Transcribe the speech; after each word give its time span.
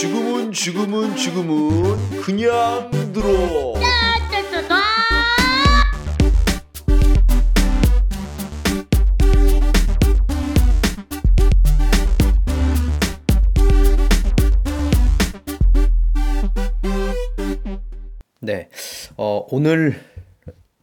지금은 0.00 0.52
지금은 0.52 1.16
지금은 1.16 2.20
그냥 2.22 2.88
들어. 3.12 3.74
네, 18.40 18.68
어, 19.16 19.44
오늘 19.50 20.00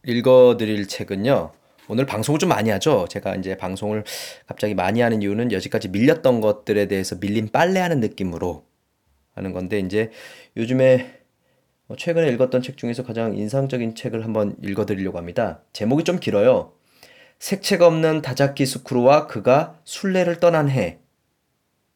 읽어드릴 0.04 0.88
책은요. 0.88 1.52
오늘 1.88 2.04
방송을 2.04 2.38
좀 2.38 2.50
많이 2.50 2.68
하죠. 2.68 3.06
제가 3.08 3.36
이제 3.36 3.56
방송을 3.56 4.04
갑자기 4.46 4.74
많이 4.74 5.00
하는 5.00 5.22
이유는 5.22 5.52
여지까지 5.52 5.88
밀렸던 5.88 6.42
것들에 6.42 6.86
대해서 6.86 7.16
밀린 7.18 7.48
빨래하는 7.50 8.00
느낌으로 8.00 8.66
하는 9.36 9.52
건데 9.52 9.78
이제 9.78 10.10
요즘에 10.56 11.20
뭐 11.86 11.96
최근에 11.96 12.28
읽었던 12.30 12.62
책 12.62 12.76
중에서 12.76 13.04
가장 13.04 13.36
인상적인 13.36 13.94
책을 13.94 14.24
한번 14.24 14.56
읽어드리려고 14.62 15.18
합니다. 15.18 15.62
제목이 15.72 16.02
좀 16.02 16.18
길어요. 16.18 16.72
색채 17.38 17.76
없는 17.76 18.22
다자키 18.22 18.66
스쿠루와 18.66 19.26
그가 19.28 19.78
순례를 19.84 20.40
떠난 20.40 20.68
해. 20.68 20.98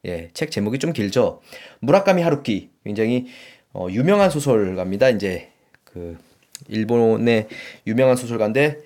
예, 0.05 0.29
책 0.33 0.51
제목이 0.51 0.79
좀 0.79 0.93
길죠. 0.93 1.41
무라카미 1.79 2.21
하루키 2.21 2.69
굉장히 2.85 3.25
어, 3.73 3.87
유명한 3.89 4.29
소설가입니다. 4.29 5.09
이제 5.09 5.49
그 5.83 6.17
일본의 6.69 7.47
유명한 7.87 8.15
소설가인데 8.15 8.79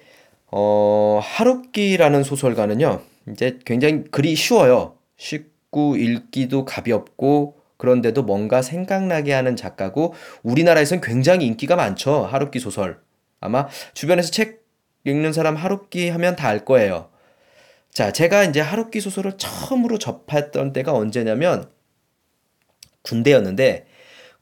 어, 0.52 1.20
하루키라는 1.22 2.24
소설가는요. 2.24 3.02
이제 3.32 3.60
굉장히 3.66 4.04
글이 4.06 4.36
쉬워요. 4.36 4.98
쉽고 5.18 5.98
읽기도 5.98 6.66
가볍고 6.66 7.65
그런데도 7.86 8.24
뭔가 8.24 8.64
생각나게 8.64 9.32
하는 9.32 9.56
작가고 9.56 10.16
우리나라에선 10.42 11.02
굉장히 11.02 11.46
인기가 11.46 11.76
많죠. 11.76 12.26
하루키 12.26 12.60
소설. 12.60 13.00
아마 13.40 13.68
주변에서 13.94 14.32
책 14.32 14.66
읽는 15.04 15.34
사람 15.34 15.56
하루키 15.56 16.10
하면 16.10 16.36
다 16.36 16.48
알 16.48 16.66
거예요. 16.66 17.10
자, 17.92 18.12
제가 18.12 18.44
이제 18.44 18.60
하루키 18.60 19.00
소설을 19.00 19.34
처음으로 19.38 20.00
접했던 20.00 20.74
때가 20.74 20.94
언제냐면 20.94 21.70
군대였는데 23.04 23.86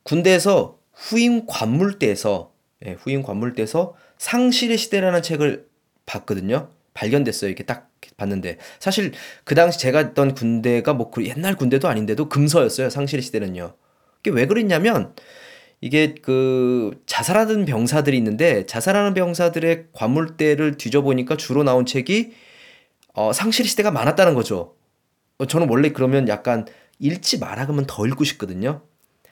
군대에서 0.04 0.80
후임 0.94 1.46
관물대에서 1.46 2.54
예, 2.86 2.94
후임 2.94 3.24
관물대에서 3.24 3.94
상실의 4.18 4.78
시대라는 4.78 5.22
책을 5.22 5.68
봤거든요. 6.06 6.70
발견됐어요. 6.94 7.50
이렇게 7.50 7.64
딱 7.66 7.90
봤는데 8.18 8.58
사실 8.80 9.12
그 9.44 9.56
당시 9.56 9.80
제가 9.80 10.02
있던 10.02 10.36
군대가 10.36 10.94
뭐그 10.94 11.26
옛날 11.26 11.56
군대도 11.56 11.88
아닌데도 11.88 12.30
금서였어요. 12.30 12.90
상실의 12.90 13.22
시대는요. 13.22 13.76
이게 14.20 14.32
왜 14.32 14.46
그랬냐면 14.46 15.14
이게 15.82 16.16
그 16.22 16.92
자살하는 17.06 17.66
병사들이 17.66 18.16
있는데 18.18 18.66
자살하는 18.66 19.14
병사들의 19.14 19.88
관물대를 19.92 20.78
뒤져보니까 20.78 21.36
주로 21.36 21.64
나온 21.64 21.86
책이 21.86 22.34
어, 23.16 23.34
상실의 23.34 23.68
시대가 23.68 23.92
많았다는 23.92 24.34
거죠. 24.34 24.76
어, 25.40 25.46
저는 25.46 25.70
원래 25.70 25.90
그러면 25.90 26.28
약간 26.30 26.66
읽지 27.00 27.40
마라 27.40 27.66
그러면 27.66 27.86
더 27.86 28.08
읽고 28.08 28.24
싶거든요. 28.24 28.82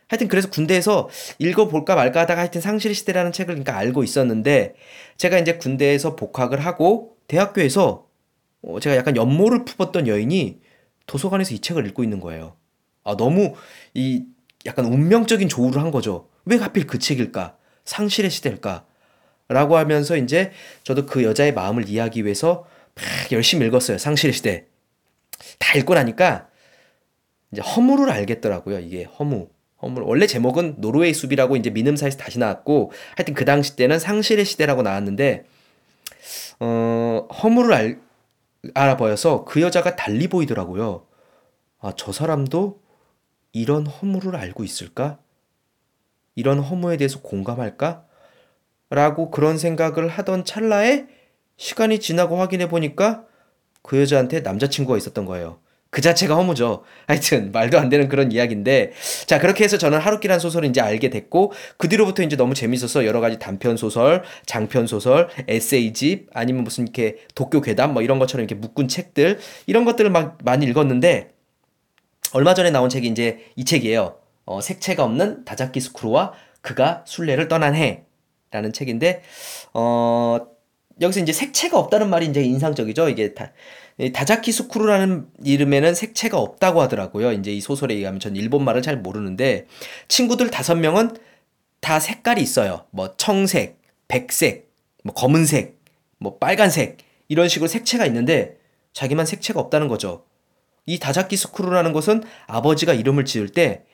하여튼 0.09 0.27
그래서 0.27 0.49
군대에서 0.49 1.07
읽어볼까 1.39 1.95
말까 1.95 2.19
하다가 2.21 2.41
하여튼 2.41 2.59
상실 2.59 2.93
시대라는 2.93 3.31
책을 3.31 3.55
그러니까 3.55 3.77
알고 3.77 4.03
있었는데 4.03 4.75
제가 5.15 5.39
이제 5.39 5.55
군대에서 5.55 6.17
복학을 6.17 6.59
하고 6.59 7.15
대학교에서 7.27 8.07
어 8.63 8.79
제가 8.79 8.95
약간 8.95 9.15
연모를 9.15 9.65
품었던 9.65 10.07
여인이 10.07 10.59
도서관에서 11.07 11.53
이 11.53 11.59
책을 11.59 11.85
읽고 11.87 12.03
있는 12.03 12.19
거예요. 12.19 12.55
아 13.03 13.15
너무 13.17 13.55
이 13.93 14.25
약간 14.65 14.85
운명적인 14.85 15.49
조우를 15.49 15.81
한 15.81 15.91
거죠. 15.91 16.29
왜 16.45 16.57
하필 16.57 16.87
그 16.87 16.99
책일까? 16.99 17.57
상실의 17.85 18.29
시대일까? 18.29 18.85
라고 19.47 19.77
하면서 19.77 20.15
이제 20.15 20.51
저도 20.83 21.05
그 21.05 21.23
여자의 21.23 21.53
마음을 21.53 21.89
이해하기 21.89 22.23
위해서 22.23 22.65
막 22.95 23.31
열심히 23.31 23.67
읽었어요. 23.67 23.97
상실의 23.97 24.33
시대. 24.33 24.65
다 25.59 25.77
읽고 25.77 25.93
나니까 25.93 26.47
이제 27.51 27.61
허무를 27.61 28.09
알겠더라고요. 28.09 28.79
이게 28.79 29.03
허무. 29.03 29.49
허물 29.81 30.03
원래 30.03 30.27
제목은 30.27 30.75
노르웨이 30.77 31.13
숲이라고 31.13 31.55
이제 31.55 31.71
민음사에서 31.71 32.17
다시 32.17 32.37
나왔고 32.37 32.91
하여튼 33.15 33.33
그 33.33 33.45
당시 33.45 33.75
때는 33.75 33.97
상실의 33.97 34.45
시대라고 34.45 34.83
나왔는데 34.83 35.45
어 36.59 37.27
허물을 37.41 37.73
알, 37.73 37.99
알아보여서 38.73 39.45
그 39.45 39.61
여자가 39.61 39.95
달리 39.95 40.27
보이더라고요. 40.27 41.07
아, 41.79 41.93
저 41.95 42.11
사람도 42.11 42.81
이런 43.53 43.87
허물을 43.87 44.35
알고 44.35 44.63
있을까? 44.63 45.19
이런 46.35 46.59
허무에 46.59 46.97
대해서 46.97 47.21
공감할까? 47.21 48.05
라고 48.89 49.31
그런 49.31 49.57
생각을 49.57 50.07
하던 50.09 50.45
찰나에 50.45 51.07
시간이 51.57 51.99
지나고 51.99 52.37
확인해 52.37 52.67
보니까 52.67 53.25
그 53.81 53.99
여자한테 53.99 54.41
남자친구가 54.41 54.97
있었던 54.97 55.25
거예요. 55.25 55.60
그 55.91 55.99
자체가 55.99 56.35
허무죠. 56.35 56.83
하여튼 57.05 57.51
말도 57.51 57.77
안 57.77 57.89
되는 57.89 58.07
그런 58.07 58.31
이야기인데 58.31 58.93
자 59.27 59.39
그렇게 59.39 59.65
해서 59.65 59.77
저는 59.77 59.99
하루키란 59.99 60.39
소설을 60.39 60.69
이제 60.69 60.79
알게 60.79 61.09
됐고 61.09 61.51
그 61.77 61.89
뒤로부터 61.89 62.23
이제 62.23 62.37
너무 62.37 62.53
재밌어서 62.53 63.05
여러 63.05 63.19
가지 63.19 63.37
단편 63.37 63.75
소설, 63.75 64.23
장편 64.45 64.87
소설, 64.87 65.27
에세이집 65.49 66.29
아니면 66.33 66.63
무슨 66.63 66.85
이렇게 66.85 67.17
도쿄 67.35 67.59
괴담 67.59 67.93
뭐 67.93 68.01
이런 68.01 68.19
것처럼 68.19 68.45
이렇게 68.45 68.55
묶은 68.55 68.87
책들 68.87 69.39
이런 69.67 69.83
것들을 69.83 70.09
막 70.09 70.37
많이 70.43 70.65
읽었는데 70.65 71.33
얼마 72.33 72.53
전에 72.53 72.71
나온 72.71 72.89
책이 72.89 73.07
이제 73.09 73.45
이 73.57 73.65
책이에요. 73.65 74.15
어, 74.45 74.61
색채가 74.61 75.03
없는 75.03 75.43
다자키 75.43 75.81
스쿠루와 75.81 76.31
그가 76.61 77.03
순례를 77.05 77.49
떠난 77.49 77.75
해라는 77.75 78.71
책인데 78.71 79.23
어 79.73 80.39
여기서 81.01 81.19
이제 81.19 81.33
색채가 81.33 81.77
없다는 81.77 82.09
말이 82.09 82.27
이제 82.27 82.41
인상적이죠. 82.41 83.09
이게 83.09 83.33
다 83.33 83.51
다자키 84.09 84.51
스쿠루라는 84.51 85.27
이름에는 85.43 85.93
색채가 85.93 86.37
없다고 86.39 86.81
하더라고요. 86.81 87.33
이제 87.33 87.51
이 87.51 87.61
소설에 87.61 87.93
의하면 87.93 88.19
전 88.19 88.35
일본 88.35 88.63
말을 88.63 88.81
잘 88.81 88.97
모르는데 88.97 89.67
친구들 90.07 90.49
다섯 90.49 90.75
명은 90.75 91.17
다 91.79 91.99
색깔이 91.99 92.41
있어요. 92.41 92.85
뭐 92.91 93.15
청색, 93.15 93.79
백색, 94.07 94.71
뭐 95.03 95.13
검은색, 95.13 95.79
뭐 96.17 96.37
빨간색 96.37 96.97
이런 97.27 97.47
식으로 97.47 97.67
색채가 97.67 98.05
있는데 98.07 98.57
자기만 98.93 99.25
색채가 99.25 99.59
없다는 99.59 99.87
거죠. 99.87 100.25
이 100.85 100.99
다자키 100.99 101.37
스쿠루라는 101.37 101.93
것은 101.93 102.23
아버지가 102.47 102.93
이름을 102.93 103.25
지을 103.25 103.49
때 103.49 103.85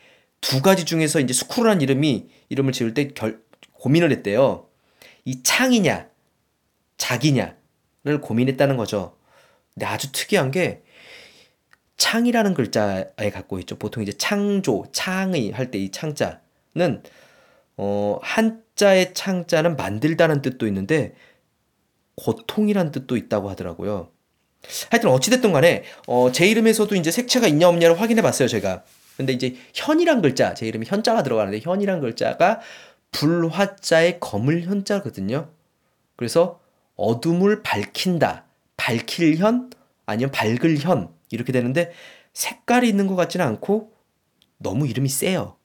두 0.41 0.62
가지 0.62 0.85
중에서 0.85 1.19
이제 1.19 1.34
스쿠루라는 1.34 1.81
이름이 1.81 2.28
이름을 2.50 2.73
지을 2.73 2.94
때 2.94 3.09
결, 3.09 3.41
고민을 3.73 4.12
했대요. 4.12 4.67
이 5.25 5.44
창이냐, 5.44 6.09
자기냐를 6.97 8.22
고민했다는 8.22 8.78
거죠. 8.78 9.16
근데 9.77 9.85
아주 9.85 10.11
특이한 10.11 10.49
게 10.49 10.81
창이라는 11.97 12.55
글자에 12.55 13.29
갖고 13.31 13.59
있죠. 13.59 13.77
보통 13.77 14.01
이제 14.01 14.11
창조, 14.13 14.85
창의 14.91 15.51
할 15.51 15.69
때 15.71 15.77
이 15.79 15.91
창자는 15.91 17.03
어 17.77 18.19
한자의 18.23 19.13
창자는 19.13 19.75
만들다는 19.77 20.41
뜻도 20.41 20.66
있는데 20.67 21.13
고통이란 22.16 22.91
뜻도 22.91 23.17
있다고 23.17 23.49
하더라고요. 23.51 24.09
하여튼 24.89 25.11
어찌됐든 25.11 25.53
간에 25.53 25.83
어, 26.07 26.31
제 26.31 26.47
이름에서도 26.47 26.95
이제 26.95 27.11
색채가 27.11 27.47
있냐 27.47 27.67
없냐를 27.69 28.01
확인해 28.01 28.23
봤어요, 28.23 28.47
제가. 28.47 28.83
근데 29.16 29.33
이제 29.33 29.55
현이란 29.75 30.23
글자, 30.23 30.55
제 30.55 30.67
이름에 30.67 30.85
현자가 30.87 31.21
들어가는데 31.23 31.59
현이란 31.61 32.01
글자가 32.01 32.61
불화자의 33.11 34.19
검을 34.19 34.63
현자거든요. 34.63 35.49
그래서 36.16 36.59
어둠을 36.95 37.61
밝힌다. 37.61 38.47
밝힐 38.77 39.35
현 39.38 39.69
아니면 40.05 40.31
밝을 40.31 40.77
현 40.79 41.09
이렇게 41.29 41.51
되는데 41.51 41.91
색깔이 42.34 42.87
있는 42.87 43.07
것 43.07 43.16
같지는 43.16 43.46
않고 43.46 43.91
너무 44.57 44.87
이름이 44.87 45.09
세요. 45.09 45.57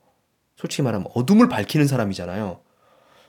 솔직히 0.57 0.83
말하면 0.83 1.07
어둠을 1.15 1.49
밝히는 1.49 1.87
사람이잖아요. 1.87 2.61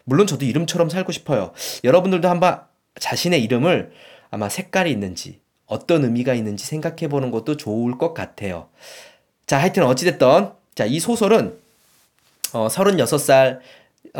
물론 0.06 0.28
저도 0.28 0.46
이름처럼 0.46 0.90
살고 0.90 1.12
싶어요. 1.12 1.54
여러분들도 1.84 2.28
한번 2.28 2.62
자신의 3.00 3.44
이름을 3.44 3.92
아마 4.31 4.50
색깔이 4.50 4.92
있는지 4.92 5.42
어떤 5.66 6.04
의미가 6.04 6.34
있는지 6.34 6.66
생각해 6.66 7.08
보는 7.08 7.31
것도 7.31 7.58
좋을 7.58 7.98
것 7.98 8.13
같아요. 8.13 8.69
자, 9.46 9.60
하여튼 9.60 9.84
어찌됐던 9.84 10.54
자, 10.75 10.86
이 10.86 11.00
소설은 11.00 11.58
어, 12.54 12.68
36살 12.68 13.60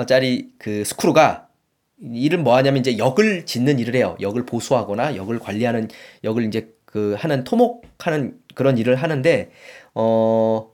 짜리 0.08 0.52
그 0.58 0.84
스크루가 0.86 1.48
일은 2.04 2.44
뭐 2.44 2.56
하냐면 2.56 2.82
이제 2.82 2.98
역을 2.98 3.46
짓는 3.46 3.80
일을 3.80 3.96
해요. 3.96 4.18
역을 4.20 4.46
보수하거나 4.46 5.16
역을 5.16 5.40
관리하는 5.40 5.90
역을 6.24 6.44
이제 6.46 6.74
그 6.86 7.16
하는 7.18 7.44
토목하는 7.44 8.40
그런 8.56 8.78
일을 8.78 8.96
하는데 8.96 9.52
어 9.96 10.70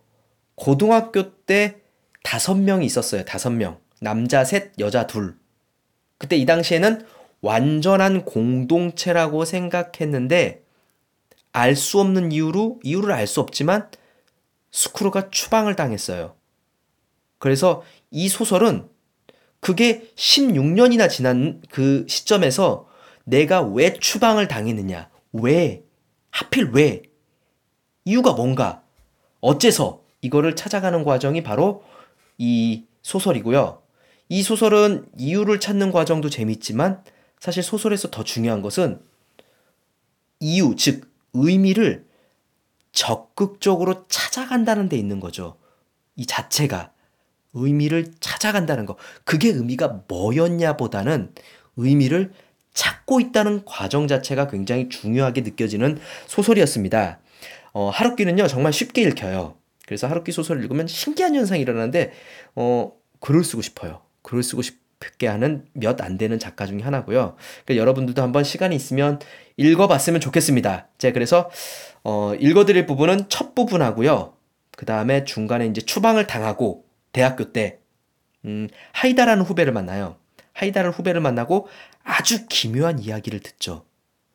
고등학교 0.56 1.32
때 1.46 1.78
다섯 2.24 2.56
명이 2.56 2.86
있었어요. 2.86 3.24
다섯 3.26 3.52
명. 3.52 3.78
남자 4.02 4.44
셋, 4.44 4.72
여자 4.80 5.08
둘. 5.08 5.38
그때 6.18 6.36
이 6.36 6.46
당시에는 6.46 7.06
완전한 7.42 8.26
공동체라고 8.26 9.46
생각했는데 9.46 10.64
알 11.54 11.76
수 11.76 12.00
없는 12.00 12.32
이유로 12.32 12.80
이유를 12.84 13.12
알 13.14 13.28
수 13.28 13.40
없지만 13.40 13.90
스크루가 14.72 15.30
추방을 15.30 15.76
당했어요. 15.76 16.36
그래서 17.38 17.84
이 18.12 18.28
소설은 18.30 18.88
그게 19.60 20.10
16년이나 20.16 21.10
지난 21.10 21.62
그 21.70 22.06
시점에서 22.08 22.88
내가 23.26 23.62
왜 23.62 23.94
추방을 23.94 24.48
당했느냐, 24.48 25.10
왜, 25.34 25.84
하필 26.32 26.70
왜, 26.72 27.04
이유가 28.06 28.34
뭔가, 28.34 28.84
어째서 29.42 30.02
이거를 30.22 30.56
찾아가는 30.56 31.04
과정이 31.04 31.44
바로 31.44 31.84
이 32.38 32.86
소설이고요. 33.02 33.82
이 34.30 34.44
소설은 34.44 35.08
이유를 35.18 35.60
찾는 35.60 35.92
과정도 35.92 36.30
재밌지만 36.30 37.04
사실 37.40 37.64
소설에서 37.64 38.10
더 38.10 38.24
중요한 38.24 38.62
것은 38.62 39.02
이유, 40.40 40.76
즉, 40.78 41.10
의미를 41.34 42.08
적극적으로 42.92 44.08
찾아간다는 44.08 44.90
데 44.90 44.98
있는 44.98 45.20
거죠. 45.20 45.58
이 46.16 46.26
자체가 46.26 46.92
의미를 47.54 48.08
찾아간다는 48.20 48.86
거. 48.86 48.98
그게 49.24 49.50
의미가 49.50 50.04
뭐였냐 50.08 50.78
보다는 50.78 51.34
의미를 51.78 52.32
찾고 52.74 53.20
있다는 53.20 53.64
과정 53.66 54.08
자체가 54.08 54.48
굉장히 54.48 54.90
중요하게 54.90 55.42
느껴지는 55.42 56.00
소설이었습니다. 56.28 57.20
어, 57.74 57.90
하루키는요, 57.90 58.48
정말 58.48 58.74
쉽게 58.74 59.02
읽혀요. 59.04 59.56
그래서 59.86 60.08
하루키 60.08 60.32
소설을 60.32 60.62
읽으면 60.64 60.88
신기한 60.88 61.36
현상이 61.36 61.62
일어나는데, 61.62 62.12
어, 62.56 62.92
글을 63.20 63.44
쓰고 63.44 63.62
싶어요. 63.62 64.02
글을 64.22 64.44
쓰고 64.44 64.62
싶게 64.62 65.28
하는 65.28 65.66
몇 65.74 66.02
안 66.02 66.18
되는 66.18 66.40
작가 66.40 66.66
중에 66.66 66.82
하나고요. 66.82 67.36
그러니까 67.66 67.82
여러분들도 67.82 68.22
한번 68.22 68.44
시간이 68.44 68.76
있으면 68.76 69.20
읽어봤으면 69.58 70.22
좋겠습니다. 70.22 70.88
제가 70.98 71.14
그래서 71.14 71.50
어, 72.04 72.34
읽어드릴 72.40 72.86
부분은 72.86 73.30
첫 73.30 73.56
부분하고요. 73.56 74.34
그 74.78 74.86
다음에 74.86 75.26
중간에 75.26 75.66
이제 75.66 75.82
추방을 75.82 76.28
당하고 76.28 76.86
대학교 77.12 77.52
때 77.52 77.80
음, 78.46 78.68
하이다라는 78.94 79.44
후배를 79.44 79.74
만나요. 79.74 80.18
하이다를 80.54 80.92
후배를 80.92 81.22
만나고 81.22 81.68
아주 82.04 82.48
기묘한 82.48 83.00
이야기를 83.00 83.40
듣죠. 83.42 83.86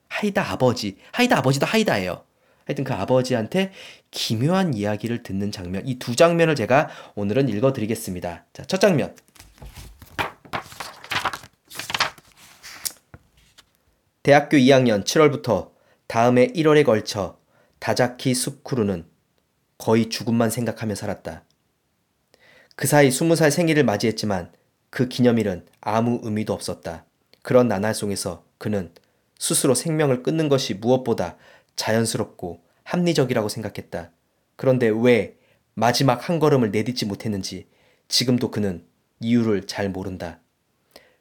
하이다 0.08 0.52
아버지, 0.52 0.98
하이다 1.12 1.38
아버지도 1.38 1.66
하이다예요. 1.66 2.24
하여튼 2.66 2.84
그 2.84 2.94
아버지한테 2.94 3.72
기묘한 4.10 4.74
이야기를 4.74 5.22
듣는 5.22 5.52
장면, 5.52 5.86
이 5.86 5.98
두 5.98 6.16
장면을 6.16 6.54
제가 6.54 6.88
오늘은 7.14 7.48
읽어드리겠습니다. 7.48 8.46
자, 8.52 8.64
첫 8.64 8.80
장면. 8.80 9.14
대학교 14.22 14.56
2학년 14.56 15.04
7월부터 15.04 15.72
다음해 16.06 16.48
1월에 16.48 16.84
걸쳐 16.84 17.38
다자키 17.80 18.32
숲크루는 18.32 19.06
거의 19.76 20.08
죽음만 20.08 20.48
생각하며 20.48 20.94
살았다. 20.94 21.44
그 22.76 22.88
사이 22.88 23.08
20살 23.08 23.50
생일을 23.50 23.84
맞이했지만 23.84 24.50
그 24.90 25.08
기념일은 25.08 25.64
아무 25.80 26.20
의미도 26.22 26.52
없었다. 26.52 27.04
그런 27.42 27.68
나날 27.68 27.94
속에서 27.94 28.44
그는 28.58 28.90
스스로 29.38 29.74
생명을 29.74 30.22
끊는 30.22 30.48
것이 30.48 30.74
무엇보다 30.74 31.36
자연스럽고 31.76 32.60
합리적이라고 32.82 33.48
생각했다. 33.48 34.10
그런데 34.56 34.88
왜 34.88 35.36
마지막 35.74 36.28
한 36.28 36.38
걸음을 36.38 36.70
내딛지 36.70 37.06
못했는지 37.06 37.66
지금도 38.08 38.50
그는 38.50 38.84
이유를 39.20 39.66
잘 39.66 39.88
모른다. 39.88 40.40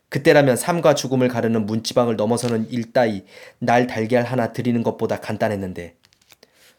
그때라면 0.09 0.55
삶과 0.55 0.95
죽음을 0.95 1.27
가르는 1.27 1.65
문지방을 1.65 2.15
넘어서는 2.15 2.69
일 2.69 2.93
따위 2.93 3.25
날 3.59 3.87
달걀 3.87 4.23
하나 4.23 4.53
드리는 4.53 4.81
것보다 4.83 5.19
간단했는데 5.19 5.97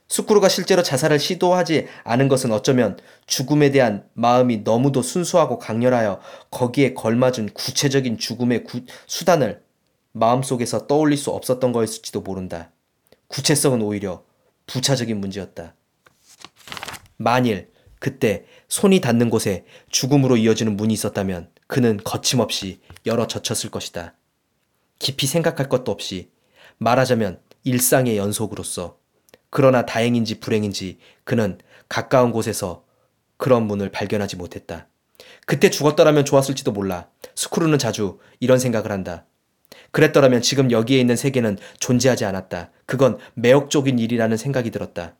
수쿠루가 0.08 0.48
실제로 0.48 0.82
자살을 0.82 1.18
시도하지 1.18 1.86
않은 2.04 2.28
것은 2.28 2.52
어쩌면 2.52 2.98
죽음에 3.26 3.70
대한 3.70 4.06
마음이 4.12 4.58
너무도 4.58 5.02
순수하고 5.02 5.58
강렬하여 5.58 6.20
거기에 6.50 6.94
걸맞은 6.94 7.50
구체적인 7.54 8.18
죽음의 8.18 8.64
구, 8.64 8.82
수단을 9.06 9.62
마음속에서 10.12 10.86
떠올릴 10.86 11.16
수 11.18 11.30
없었던 11.30 11.72
거였을지도 11.72 12.20
모른다. 12.20 12.70
구체성은 13.28 13.82
오히려 13.82 14.22
부차적인 14.66 15.20
문제였다. 15.20 15.74
만일 17.16 17.72
그때 17.98 18.44
손이 18.68 19.00
닿는 19.00 19.30
곳에 19.30 19.64
죽음으로 19.88 20.36
이어지는 20.36 20.76
문이 20.76 20.92
있었다면 20.92 21.50
그는 21.66 21.98
거침없이 22.04 22.80
열어 23.06 23.26
젖혔을 23.26 23.70
것이다. 23.70 24.14
깊이 24.98 25.26
생각할 25.26 25.68
것도 25.68 25.90
없이 25.90 26.30
말하자면 26.78 27.40
일상의 27.64 28.16
연속으로서 28.16 28.98
그러나 29.56 29.86
다행인지 29.86 30.40
불행인지 30.40 30.98
그는 31.22 31.58
가까운 31.88 32.32
곳에서 32.32 32.82
그런 33.36 33.68
문을 33.68 33.88
발견하지 33.92 34.34
못했다. 34.34 34.88
그때 35.46 35.70
죽었더라면 35.70 36.24
좋았을지도 36.24 36.72
몰라. 36.72 37.06
스크루는 37.36 37.78
자주 37.78 38.18
이런 38.40 38.58
생각을 38.58 38.90
한다. 38.90 39.26
그랬더라면 39.92 40.42
지금 40.42 40.72
여기에 40.72 40.98
있는 40.98 41.14
세계는 41.14 41.58
존재하지 41.78 42.24
않았다. 42.24 42.72
그건 42.84 43.18
매혹적인 43.34 44.00
일이라는 44.00 44.36
생각이 44.36 44.72
들었다. 44.72 45.14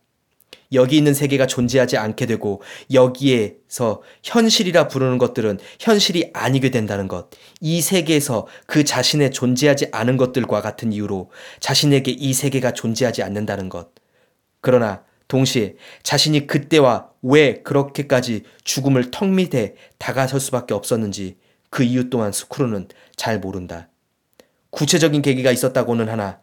여기 0.73 0.97
있는 0.97 1.15
세계가 1.15 1.47
존재하지 1.47 1.97
않게 1.97 2.27
되고 2.27 2.61
여기에서 2.93 4.03
현실이라 4.25 4.89
부르는 4.89 5.19
것들은 5.19 5.61
현실이 5.79 6.31
아니게 6.33 6.71
된다는 6.71 7.07
것. 7.07 7.31
이 7.61 7.81
세계에서 7.81 8.49
그 8.67 8.83
자신의 8.83 9.31
존재하지 9.31 9.91
않은 9.93 10.17
것들과 10.17 10.61
같은 10.61 10.93
이유로 10.93 11.31
자신에게 11.61 12.11
이 12.11 12.33
세계가 12.33 12.73
존재하지 12.73 13.23
않는다는 13.23 13.69
것. 13.69 13.95
그러나 14.65 15.05
동시에 15.29 15.77
자신이 16.03 16.47
그때와 16.47 17.11
왜 17.21 17.63
그렇게까지 17.63 18.45
죽음을 18.65 19.11
턱 19.11 19.29
밑에 19.29 19.75
다가설 19.99 20.41
수밖에 20.41 20.73
없었는지 20.73 21.37
그 21.69 21.83
이유 21.83 22.09
또한 22.09 22.33
스크루는 22.33 22.89
잘 23.15 23.41
모른다. 23.41 23.91
구체적인 24.71 25.21
계기가 25.21 25.51
있었다고는 25.51 26.09
하나 26.09 26.41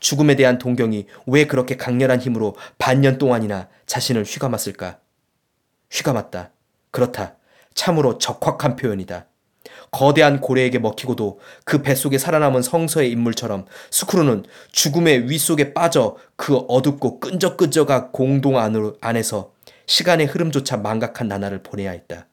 죽음에 0.00 0.34
대한 0.34 0.56
동경이 0.56 1.06
왜 1.26 1.46
그렇게 1.46 1.76
강렬한 1.76 2.20
힘으로 2.20 2.56
반년 2.78 3.18
동안이나 3.18 3.68
자신을 3.84 4.24
휘감았을까? 4.24 5.00
휘감았다. 5.90 6.52
그렇다. 6.90 7.36
참으로 7.74 8.16
적확한 8.16 8.76
표현이다. 8.76 9.26
거대한 9.92 10.40
고래에게 10.40 10.78
먹히고도 10.78 11.38
그 11.64 11.82
뱃속에 11.82 12.16
살아남은 12.18 12.62
성서의 12.62 13.10
인물처럼 13.12 13.66
스크루는 13.90 14.44
죽음의 14.72 15.30
위 15.30 15.38
속에 15.38 15.74
빠져 15.74 16.16
그 16.34 16.56
어둡고 16.56 17.20
끈적끈적한 17.20 18.10
공동 18.10 18.58
안으로, 18.58 18.96
안에서 19.02 19.52
시간의 19.86 20.26
흐름조차 20.26 20.78
망각한 20.78 21.28
나날을 21.28 21.62
보내야 21.62 21.90
했다. 21.90 22.26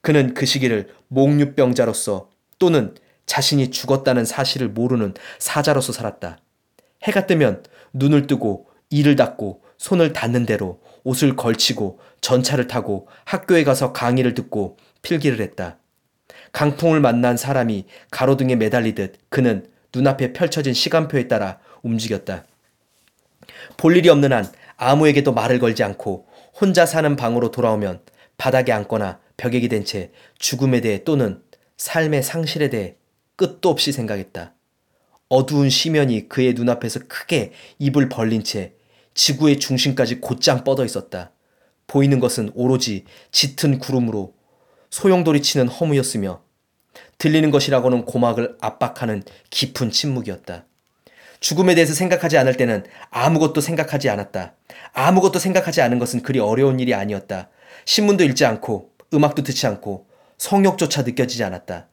그는 0.00 0.34
그 0.34 0.46
시기를 0.46 0.88
목류병자로서 1.08 2.30
또는 2.60 2.94
자신이 3.26 3.70
죽었다는 3.72 4.24
사실을 4.24 4.68
모르는 4.68 5.14
사자로서 5.40 5.92
살았다. 5.92 6.38
해가 7.02 7.26
뜨면 7.26 7.64
눈을 7.92 8.28
뜨고 8.28 8.68
이를 8.88 9.16
닫고 9.16 9.62
손을 9.78 10.12
닿는 10.12 10.46
대로 10.46 10.80
옷을 11.02 11.34
걸치고 11.34 11.98
전차를 12.20 12.68
타고 12.68 13.08
학교에 13.24 13.64
가서 13.64 13.92
강의를 13.92 14.34
듣고 14.34 14.76
필기를 15.02 15.40
했다. 15.40 15.78
강풍을 16.54 17.00
만난 17.00 17.36
사람이 17.36 17.84
가로등에 18.12 18.54
매달리듯 18.54 19.16
그는 19.28 19.66
눈앞에 19.92 20.32
펼쳐진 20.32 20.72
시간표에 20.72 21.26
따라 21.26 21.58
움직였다. 21.82 22.44
볼 23.76 23.96
일이 23.96 24.08
없는 24.08 24.32
한 24.32 24.46
아무에게도 24.76 25.34
말을 25.34 25.58
걸지 25.58 25.82
않고 25.82 26.26
혼자 26.58 26.86
사는 26.86 27.16
방으로 27.16 27.50
돌아오면 27.50 28.02
바닥에 28.38 28.70
앉거나 28.70 29.18
벽에 29.36 29.58
기댄 29.58 29.84
채 29.84 30.12
죽음에 30.38 30.80
대해 30.80 31.02
또는 31.02 31.42
삶의 31.76 32.22
상실에 32.22 32.70
대해 32.70 32.96
끝도 33.34 33.68
없이 33.68 33.90
생각했다. 33.90 34.54
어두운 35.28 35.68
시면이 35.68 36.28
그의 36.28 36.54
눈앞에서 36.54 37.00
크게 37.08 37.50
입을 37.80 38.08
벌린 38.08 38.44
채 38.44 38.74
지구의 39.14 39.58
중심까지 39.58 40.20
곧장 40.20 40.62
뻗어 40.62 40.84
있었다. 40.84 41.32
보이는 41.88 42.20
것은 42.20 42.52
오로지 42.54 43.04
짙은 43.32 43.80
구름으로 43.80 44.34
소용돌이 44.90 45.42
치는 45.42 45.66
허무였으며 45.66 46.43
들리는 47.18 47.50
것이라고는 47.50 48.04
고막을 48.04 48.56
압박하는 48.60 49.22
깊은 49.50 49.90
침묵이었다. 49.90 50.64
죽음에 51.40 51.74
대해서 51.74 51.92
생각하지 51.92 52.38
않을 52.38 52.56
때는 52.56 52.84
아무것도 53.10 53.60
생각하지 53.60 54.08
않았다. 54.08 54.54
아무것도 54.92 55.38
생각하지 55.38 55.82
않은 55.82 55.98
것은 55.98 56.22
그리 56.22 56.38
어려운 56.38 56.80
일이 56.80 56.94
아니었다. 56.94 57.50
신문도 57.84 58.24
읽지 58.24 58.44
않고 58.46 58.90
음악도 59.12 59.42
듣지 59.42 59.66
않고 59.66 60.06
성욕조차 60.38 61.02
느껴지지 61.02 61.44
않았다. 61.44 61.88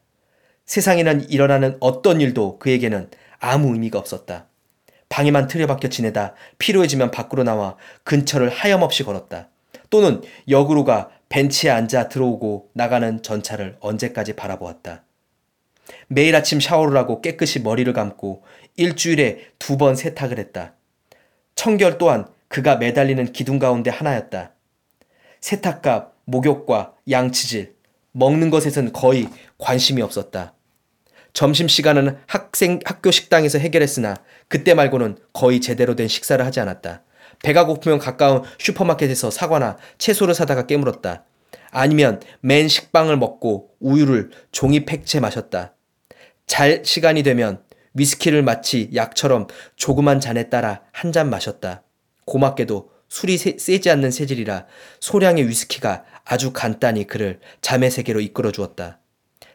세상에는 0.66 1.30
일어나는 1.30 1.78
어떤 1.82 2.22
일도 2.22 2.60
그에게는 2.60 3.10
아무 3.40 3.74
의미가 3.74 4.00
없었다. 4.00 4.48
방에만 5.10 5.48
틀에박혀 5.48 5.90
지내다 5.90 6.34
피로해지면 6.58 7.12
밖으로 7.12 7.44
나와 7.44 7.76
근처를 8.04 8.50
하염없이 8.50 9.04
걸었다. 9.04 9.50
또는 9.90 10.22
역으로 10.48 10.86
가 10.86 11.10
벤치에 11.28 11.70
앉아 11.70 12.08
들어오고 12.08 12.70
나가는 12.74 13.22
전차를 13.22 13.76
언제까지 13.82 14.38
바라보았다. 14.38 15.04
매일 16.08 16.36
아침 16.36 16.60
샤워를 16.60 16.98
하고 16.98 17.22
깨끗이 17.22 17.60
머리를 17.60 17.92
감고 17.94 18.44
일주일에 18.78 19.48
두 19.60 19.78
번 19.78 19.96
세탁을 19.96 20.38
했다. 20.40 20.74
청결 21.56 21.98
또한 21.98 22.28
그가 22.48 22.76
매달리는 22.78 23.32
기둥 23.34 23.60
가운데 23.60 23.90
하나였다. 23.90 24.54
세탁값 25.40 26.14
목욕과 26.26 26.94
양치질, 27.10 27.76
먹는 28.12 28.50
것에선 28.50 28.94
거의 28.94 29.28
관심이 29.58 30.02
없었다. 30.02 30.54
점심시간은 31.34 32.18
학생, 32.28 32.80
학교 32.84 33.10
식당에서 33.10 33.58
해결했으나 33.58 34.16
그때 34.48 34.74
말고는 34.74 35.18
거의 35.34 35.62
제대로 35.62 35.96
된 35.96 36.08
식사를 36.08 36.44
하지 36.46 36.60
않았다. 36.60 37.04
배가 37.44 37.66
고프면 37.66 38.00
가까운 38.00 38.44
슈퍼마켓에서 38.60 39.32
사과나 39.32 39.78
채소를 39.98 40.34
사다가 40.36 40.68
깨물었다. 40.68 41.24
아니면 41.72 42.22
맨 42.42 42.68
식빵을 42.68 43.18
먹고 43.18 43.70
우유를 43.80 44.32
종이 44.52 44.86
팩채 44.86 45.22
마셨다. 45.22 45.74
잘 46.52 46.82
시간이 46.84 47.24
되면 47.24 47.64
위스키를 47.94 48.44
마치 48.44 48.90
약처럼 48.94 49.48
조그만 49.78 50.20
잔에 50.20 50.50
따라 50.50 50.82
한 50.92 51.14
잔 51.14 51.30
마셨다. 51.30 51.84
고맙게도 52.26 52.90
술이 53.08 53.38
세, 53.38 53.56
세지 53.58 53.90
않는 53.90 54.12
세질이라 54.12 54.66
소량의 55.00 55.48
위스키가 55.48 56.04
아주 56.26 56.52
간단히 56.52 57.08
그를 57.08 57.40
잠의 57.62 57.90
세계로 57.90 58.20
이끌어 58.20 58.52
주었다. 58.52 59.00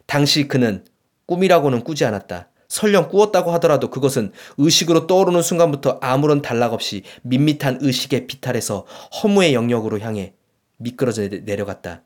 당시 0.07 0.49
그는 0.49 0.87
꿈이라고는 1.27 1.85
꾸지 1.85 2.07
않았다. 2.07 2.49
설령 2.69 3.11
꾸었다고 3.11 3.51
하더라도 3.53 3.91
그것은 3.91 4.33
의식으로 4.57 5.07
떠오르는 5.07 5.43
순간부터 5.43 5.99
아무런 6.01 6.41
단락 6.41 6.73
없이 6.73 7.03
밋밋한 7.25 7.81
의식의 7.83 8.27
비탈에서 8.27 8.87
허무의 9.23 9.53
영역으로 9.53 10.01
향해 10.01 10.33
미끄러져 10.79 11.29
내려갔다. 11.29 12.05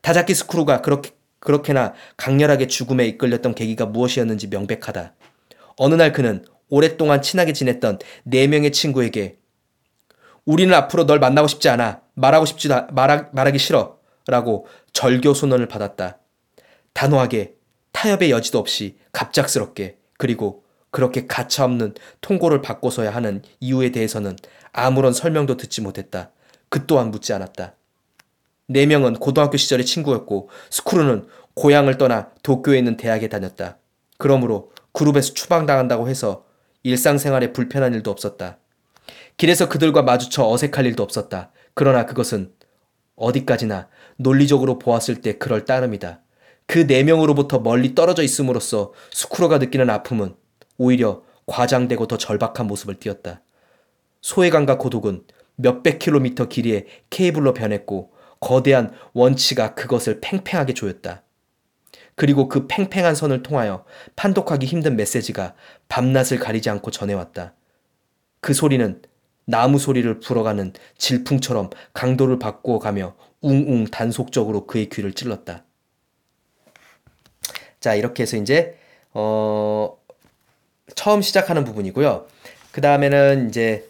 다자키 0.00 0.34
스크루가 0.34 0.80
그렇게, 0.80 1.12
그렇게나 1.42 1.92
강렬하게 2.16 2.68
죽음에 2.68 3.04
이끌렸던 3.06 3.54
계기가 3.54 3.86
무엇이었는지 3.86 4.46
명백하다. 4.46 5.14
어느 5.76 5.94
날 5.94 6.12
그는 6.12 6.44
오랫동안 6.68 7.20
친하게 7.20 7.52
지냈던 7.52 7.98
네 8.24 8.46
명의 8.46 8.70
친구에게 8.70 9.38
우리는 10.44 10.72
앞으로 10.72 11.04
널 11.06 11.18
만나고 11.18 11.48
싶지 11.48 11.68
않아. 11.68 12.00
말하고 12.14 12.46
싶지도 12.46 12.86
말하, 12.92 13.28
말하기 13.32 13.58
싫어. 13.58 13.98
라고 14.28 14.66
절교 14.92 15.34
소원을 15.34 15.66
받았다. 15.66 16.18
단호하게 16.92 17.54
타협의 17.90 18.30
여지도 18.30 18.58
없이 18.58 18.96
갑작스럽게 19.10 19.98
그리고 20.18 20.62
그렇게 20.90 21.26
가차없는 21.26 21.94
통고를 22.20 22.62
받고서야 22.62 23.10
하는 23.12 23.42
이유에 23.58 23.90
대해서는 23.90 24.36
아무런 24.72 25.12
설명도 25.12 25.56
듣지 25.56 25.80
못했다. 25.80 26.30
그 26.68 26.86
또한 26.86 27.10
묻지 27.10 27.32
않았다. 27.32 27.74
네 28.66 28.86
명은 28.86 29.14
고등학교 29.14 29.56
시절의 29.56 29.84
친구였고 29.86 30.48
스쿠르는 30.70 31.26
고향을 31.54 31.98
떠나 31.98 32.30
도쿄에 32.42 32.78
있는 32.78 32.96
대학에 32.96 33.28
다녔다. 33.28 33.78
그러므로 34.18 34.72
그룹에서 34.92 35.34
추방당한다고 35.34 36.08
해서 36.08 36.44
일상생활에 36.82 37.52
불편한 37.52 37.94
일도 37.94 38.10
없었다. 38.10 38.58
길에서 39.36 39.68
그들과 39.68 40.02
마주쳐 40.02 40.48
어색할 40.48 40.86
일도 40.86 41.02
없었다. 41.02 41.50
그러나 41.74 42.06
그것은 42.06 42.52
어디까지나 43.16 43.88
논리적으로 44.16 44.78
보았을 44.78 45.20
때 45.20 45.38
그럴 45.38 45.64
따름이다. 45.64 46.20
그 46.66 46.86
네 46.86 47.02
명으로부터 47.02 47.58
멀리 47.58 47.94
떨어져 47.94 48.22
있음으로써 48.22 48.92
스쿠로가 49.10 49.58
느끼는 49.58 49.90
아픔은 49.90 50.34
오히려 50.78 51.22
과장되고 51.46 52.06
더 52.06 52.16
절박한 52.16 52.66
모습을 52.66 52.94
띄었다. 52.94 53.42
소외감과 54.22 54.78
고독은 54.78 55.24
몇백 55.56 55.98
킬로미터 55.98 56.48
길이의 56.48 56.86
케이블로 57.10 57.52
변했고 57.52 58.11
거대한 58.42 58.92
원치가 59.14 59.74
그것을 59.74 60.20
팽팽하게 60.20 60.74
조였다. 60.74 61.22
그리고 62.16 62.48
그 62.48 62.66
팽팽한 62.66 63.14
선을 63.14 63.42
통하여 63.42 63.84
판독하기 64.16 64.66
힘든 64.66 64.96
메시지가 64.96 65.54
밤낮을 65.88 66.38
가리지 66.38 66.68
않고 66.68 66.90
전해왔다. 66.90 67.54
그 68.40 68.52
소리는 68.52 69.00
나무 69.44 69.78
소리를 69.78 70.20
불어가는 70.20 70.72
질풍처럼 70.98 71.70
강도를 71.94 72.38
바꾸어 72.38 72.78
가며 72.80 73.14
웅웅 73.40 73.86
단속적으로 73.86 74.66
그의 74.66 74.88
귀를 74.88 75.12
찔렀다. 75.12 75.64
자, 77.80 77.94
이렇게 77.94 78.24
해서 78.24 78.36
이제, 78.36 78.76
어, 79.14 79.96
처음 80.94 81.22
시작하는 81.22 81.64
부분이고요. 81.64 82.26
그 82.72 82.80
다음에는 82.80 83.48
이제 83.48 83.86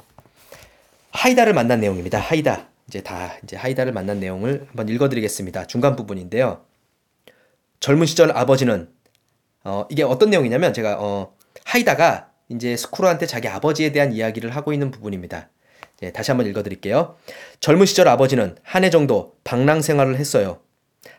하이다를 1.11 1.53
만난 1.53 1.81
내용입니다. 1.81 2.19
하이다. 2.19 2.72
이제 2.93 3.01
다 3.01 3.39
이제 3.43 3.57
하이다를 3.57 3.91
만난 3.93 4.21
내용을 4.21 4.67
한번 4.69 4.87
읽어드리겠습니다. 4.91 5.67
중간 5.67 5.97
부분인데요. 5.97 6.67
젊은 7.81 8.05
시절 8.05 8.37
아버지는 8.37 8.91
어, 9.65 9.87
이게 9.89 10.03
어떤 10.03 10.29
내용이냐면 10.29 10.75
제가 10.75 10.99
어, 11.01 11.35
하이다가 11.65 12.29
이제 12.51 12.77
쓰쿠루한테 12.77 13.25
자기 13.25 13.49
아버지에 13.49 13.93
대한 13.93 14.13
이야기를 14.13 14.55
하고 14.55 14.75
있는 14.75 14.91
부분입니다. 14.91 15.49
예, 16.03 16.13
다시 16.13 16.33
한번 16.33 16.47
읽어드릴게요. 16.49 17.17
젊은 17.61 17.87
시절 17.87 18.09
아버지는 18.09 18.57
한 18.63 18.85
해 18.85 18.91
정도 18.91 19.37
방랑 19.43 19.81
생활을 19.81 20.19
했어요. 20.19 20.61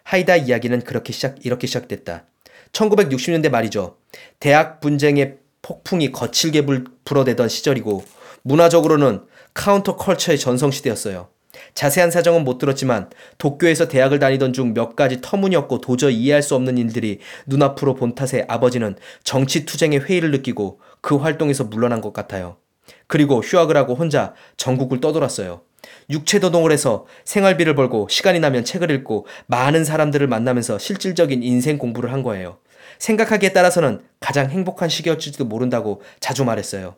하이다 0.04 0.36
이야기는 0.36 0.82
그렇게 0.82 1.12
시작 1.12 1.44
이렇게 1.44 1.66
시작됐다. 1.66 2.26
1960년대 2.74 3.50
말이죠. 3.50 3.98
대학 4.40 4.80
분쟁의 4.80 5.38
폭풍이 5.64 6.12
거칠게 6.12 6.68
불, 6.68 6.86
불어대던 7.04 7.50
시절이고 7.50 8.04
문화적으로는 8.44 9.26
counter 9.56 9.96
culture의 9.96 10.38
전성시대였어요. 10.38 11.34
자세한 11.74 12.12
사정은 12.12 12.44
못 12.44 12.58
들었지만 12.58 13.10
도쿄에서 13.38 13.88
대학을 13.88 14.20
다니던 14.20 14.54
중 14.54 14.74
몇 14.74 14.96
가지 14.96 15.22
터무니없고 15.22 15.82
도저히 15.82 16.16
이해할 16.16 16.42
수 16.42 16.56
없는 16.56 16.78
일들이 16.78 17.20
눈앞으로 17.46 17.96
본 17.96 18.16
탓에 18.16 18.46
아버지는 18.48 18.96
정치 19.24 19.66
투쟁의 19.66 20.02
회의를 20.02 20.32
느끼고 20.32 20.80
그 21.02 21.18
활동에서 21.18 21.66
물러난 21.66 22.02
것 22.02 22.14
같아요. 22.14 22.58
그리고 23.08 23.42
휴학을 23.42 23.78
하고 23.78 23.94
혼자 23.94 24.34
전국을 24.58 25.00
떠돌았어요. 25.00 25.62
육체노동을 26.10 26.72
해서 26.72 27.06
생활비를 27.26 27.76
벌고 27.76 28.08
시간이 28.10 28.40
나면 28.40 28.66
책을 28.66 28.90
읽고 28.92 29.28
많은 29.48 29.84
사람들을 29.86 30.28
만나면서 30.28 30.78
실질적인 30.80 31.44
인생 31.44 31.78
공부를 31.78 32.12
한 32.12 32.24
거예요. 32.24 32.58
생각하기에 33.00 33.54
따라서는 33.54 34.02
가장 34.20 34.50
행복한 34.50 34.90
시기였을지도 34.90 35.46
모른다고 35.46 36.02
자주 36.20 36.46
말했어요. 36.46 36.96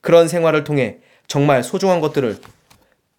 그런 0.00 0.28
생활을 0.28 0.64
통해 0.64 0.98
정말 1.26 1.62
소중한 1.62 2.00
것들을 2.00 2.38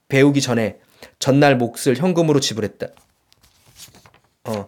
배우기 0.10 0.42
전에 0.42 0.80
전날 1.18 1.56
몫을 1.56 1.96
현금으로 1.96 2.40
지불했다. 2.40 2.88
어. 4.46 4.68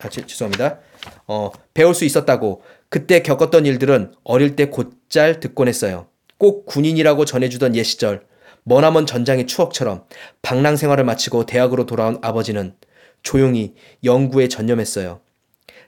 아, 0.00 0.08
제, 0.08 0.26
죄송합니다. 0.26 0.80
어, 1.28 1.50
배울 1.74 1.94
수 1.94 2.04
있었다고 2.04 2.62
그때 2.88 3.22
겪었던 3.22 3.64
일들은 3.66 4.14
어릴 4.24 4.56
때 4.56 4.66
곧잘 4.66 5.40
듣곤 5.40 5.68
했어요. 5.68 6.08
꼭 6.38 6.66
군인이라고 6.66 7.24
전해주던 7.24 7.76
옛 7.76 7.84
시절, 7.84 8.26
머나먼 8.64 9.06
전장의 9.06 9.46
추억처럼 9.46 10.04
방랑 10.42 10.76
생활을 10.76 11.04
마치고 11.04 11.46
대학으로 11.46 11.86
돌아온 11.86 12.18
아버지는 12.22 12.74
조용히 13.22 13.74
연구에 14.02 14.48
전념했어요. 14.48 15.20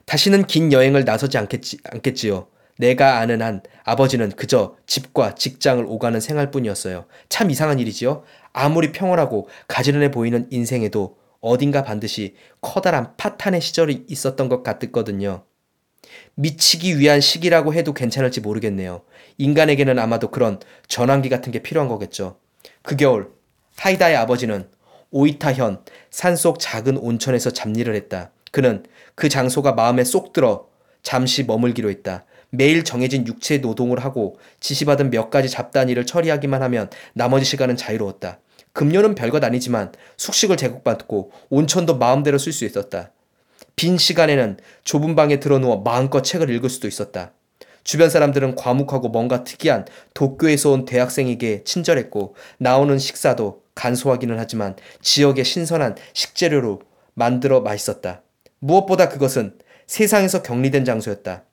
다시는 0.05 0.47
긴 0.47 0.71
여행을 0.71 1.03
나서지 1.03 1.37
않겠지, 1.37 1.79
않겠지요. 1.83 2.47
내가 2.77 3.19
아는 3.19 3.41
한 3.41 3.61
아버지는 3.83 4.31
그저 4.31 4.75
집과 4.85 5.35
직장을 5.35 5.83
오가는 5.87 6.19
생활뿐이었어요. 6.19 7.05
참 7.29 7.49
이상한 7.49 7.79
일이지요. 7.79 8.23
아무리 8.53 8.91
평온하고 8.91 9.47
가지런해 9.67 10.11
보이는 10.11 10.47
인생에도 10.49 11.17
어딘가 11.39 11.83
반드시 11.83 12.35
커다란 12.61 13.15
파탄의 13.17 13.61
시절이 13.61 14.05
있었던 14.07 14.49
것 14.49 14.63
같았거든요. 14.63 15.43
미치기 16.35 16.99
위한 16.99 17.21
시기라고 17.21 17.73
해도 17.73 17.93
괜찮을지 17.93 18.41
모르겠네요. 18.41 19.03
인간에게는 19.37 19.99
아마도 19.99 20.29
그런 20.31 20.59
전환기 20.87 21.29
같은 21.29 21.51
게 21.51 21.59
필요한 21.59 21.87
거겠죠. 21.87 22.39
그 22.81 22.95
겨울 22.95 23.31
하이다의 23.77 24.15
아버지는 24.15 24.69
오이타현 25.11 25.83
산속 26.09 26.59
작은 26.59 26.97
온천에서 26.97 27.51
잡일을 27.51 27.95
했다. 27.95 28.31
그는 28.51 28.83
그 29.15 29.29
장소가 29.29 29.73
마음에 29.73 30.03
쏙 30.03 30.33
들어 30.33 30.67
잠시 31.03 31.43
머물기로 31.43 31.89
했다. 31.89 32.25
매일 32.55 32.83
정해진 32.83 33.25
육체 33.27 33.57
노동을 33.57 33.99
하고 33.99 34.37
지시받은 34.59 35.09
몇 35.09 35.29
가지 35.29 35.49
잡다한 35.49 35.89
일을 35.89 36.05
처리하기만 36.05 36.61
하면 36.63 36.89
나머지 37.13 37.45
시간은 37.45 37.77
자유로웠다. 37.77 38.39
금료는 38.73 39.15
별것 39.15 39.43
아니지만 39.43 39.93
숙식을 40.17 40.57
제공받고 40.57 41.31
온천도 41.49 41.97
마음대로 41.97 42.37
쓸 42.37 42.51
수 42.51 42.65
있었다. 42.65 43.11
빈 43.75 43.97
시간에는 43.97 44.57
좁은 44.83 45.15
방에 45.15 45.39
들어누워 45.39 45.77
마음껏 45.77 46.21
책을 46.21 46.49
읽을 46.49 46.69
수도 46.69 46.87
있었다. 46.87 47.31
주변 47.83 48.09
사람들은 48.09 48.55
과묵하고 48.55 49.09
뭔가 49.09 49.43
특이한 49.43 49.85
도쿄에서 50.13 50.71
온 50.71 50.85
대학생에게 50.85 51.63
친절했고 51.63 52.35
나오는 52.57 52.97
식사도 52.97 53.61
간소하기는 53.75 54.39
하지만 54.39 54.75
지역의 55.01 55.45
신선한 55.45 55.95
식재료로 56.13 56.81
만들어 57.13 57.61
맛있었다. 57.61 58.23
무엇보다 58.59 59.09
그것은 59.09 59.57
세상에서 59.87 60.41
격리된 60.41 60.83
장소였다. 60.83 61.43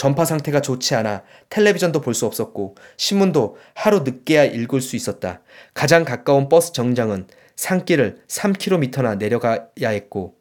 전파 0.00 0.24
상태가 0.24 0.62
좋지 0.62 0.94
않아 0.94 1.24
텔레비전도 1.50 2.00
볼 2.00 2.14
수 2.14 2.24
없었고 2.24 2.74
신문도 2.96 3.58
하루 3.74 4.00
늦게야 4.00 4.44
읽을 4.44 4.80
수 4.80 4.96
있었다. 4.96 5.42
가장 5.74 6.06
가까운 6.06 6.48
버스 6.48 6.72
정장은 6.72 7.26
산길을 7.56 8.22
3km나 8.26 9.18
내려가야 9.18 9.90
했고 9.90 10.36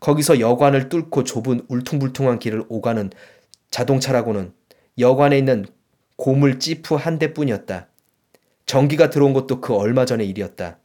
거기서 0.00 0.40
여관을 0.40 0.90
뚫고 0.90 1.24
좁은 1.24 1.62
울퉁불퉁한 1.68 2.38
길을 2.38 2.64
오가는 2.68 3.10
자동차라고는 3.70 4.52
여관에 4.98 5.38
있는 5.38 5.64
고물 6.16 6.60
지프 6.60 6.94
한 6.94 7.18
대뿐이었다. 7.18 7.88
전기가 8.66 9.08
들어온 9.08 9.32
것도 9.32 9.62
그 9.62 9.74
얼마 9.74 10.04
전의 10.04 10.28
일이었다. 10.28 10.80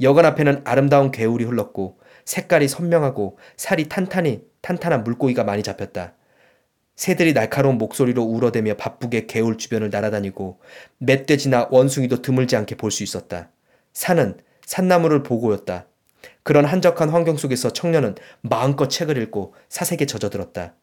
여관 0.00 0.26
앞에는 0.26 0.62
아름다운 0.62 1.10
개울이 1.10 1.44
흘렀고 1.44 1.98
색깔이 2.24 2.68
선명하고 2.68 3.36
살이 3.56 3.88
탄탄히 3.88 4.44
탄탄한 4.62 5.02
물고기가 5.02 5.42
많이 5.42 5.64
잡혔다. 5.64 6.14
새들이 6.98 7.32
날카로운 7.32 7.78
목소리로 7.78 8.24
울어대며 8.24 8.74
바쁘게 8.74 9.26
개울 9.26 9.56
주변을 9.56 9.88
날아다니고 9.90 10.58
멧돼지나 10.98 11.68
원숭이도 11.70 12.22
드물지 12.22 12.56
않게 12.56 12.74
볼 12.74 12.90
수 12.90 13.04
있었다. 13.04 13.50
산은 13.92 14.38
산나무를 14.66 15.22
보고였다. 15.22 15.86
그런 16.42 16.64
한적한 16.64 17.10
환경 17.10 17.36
속에서 17.36 17.72
청년은 17.72 18.16
마음껏 18.40 18.88
책을 18.88 19.16
읽고 19.16 19.54
사색에 19.68 20.06
젖어들었다. 20.06 20.74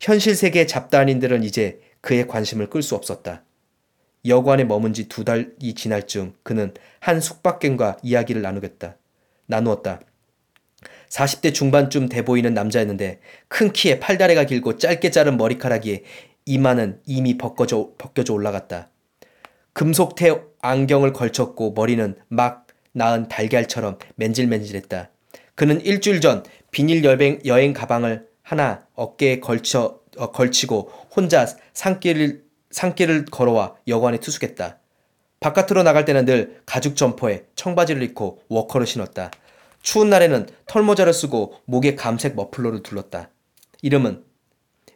현실 0.00 0.36
세계의 0.36 0.68
잡다한인들은 0.68 1.42
이제 1.42 1.80
그의 2.02 2.28
관심을 2.28 2.70
끌 2.70 2.80
수 2.80 2.94
없었다. 2.94 3.42
여관에 4.26 4.62
머문 4.62 4.92
지 4.92 5.08
두 5.08 5.24
달이 5.24 5.74
지날 5.74 6.06
즈음 6.06 6.34
그는 6.44 6.72
한 7.00 7.20
숙박갱과 7.20 7.96
이야기를 8.04 8.42
나누겠다. 8.42 8.96
나누었다. 9.46 10.00
40대 11.08 11.54
중반쯤 11.54 12.08
돼 12.08 12.22
보이는 12.22 12.52
남자였는데 12.52 13.20
큰 13.48 13.72
키에 13.72 14.00
팔다리가 14.00 14.44
길고 14.44 14.76
짧게 14.76 15.10
자른 15.10 15.36
머리카락이 15.36 16.02
이마는 16.44 17.00
이미 17.06 17.36
벗겨져, 17.36 17.90
벗겨져 17.98 18.34
올라갔다. 18.34 18.90
금속태 19.72 20.34
안경을 20.60 21.12
걸쳤고 21.12 21.72
머리는 21.72 22.16
막 22.28 22.66
낳은 22.92 23.28
달걀처럼 23.28 23.98
맨질맨질했다. 24.16 25.10
그는 25.54 25.80
일주일 25.80 26.20
전 26.20 26.44
비닐 26.70 27.04
여행, 27.04 27.40
여행 27.44 27.72
가방을 27.72 28.26
하나 28.42 28.84
어깨에 28.94 29.40
걸쳐, 29.40 30.00
어, 30.16 30.30
걸치고 30.32 30.90
혼자 31.14 31.46
산길을, 31.74 32.44
산길을 32.70 33.26
걸어와 33.26 33.76
여관에 33.86 34.18
투숙했다. 34.18 34.78
바깥으로 35.40 35.82
나갈 35.82 36.04
때는 36.04 36.24
늘 36.24 36.60
가죽 36.66 36.96
점퍼에 36.96 37.44
청바지를 37.54 38.02
입고 38.02 38.42
워커를 38.48 38.86
신었다. 38.86 39.30
추운 39.82 40.10
날에는 40.10 40.48
털모자를 40.66 41.12
쓰고 41.12 41.54
목에 41.64 41.94
감색 41.94 42.34
머플러를 42.34 42.82
둘렀다. 42.82 43.30
이름은 43.82 44.24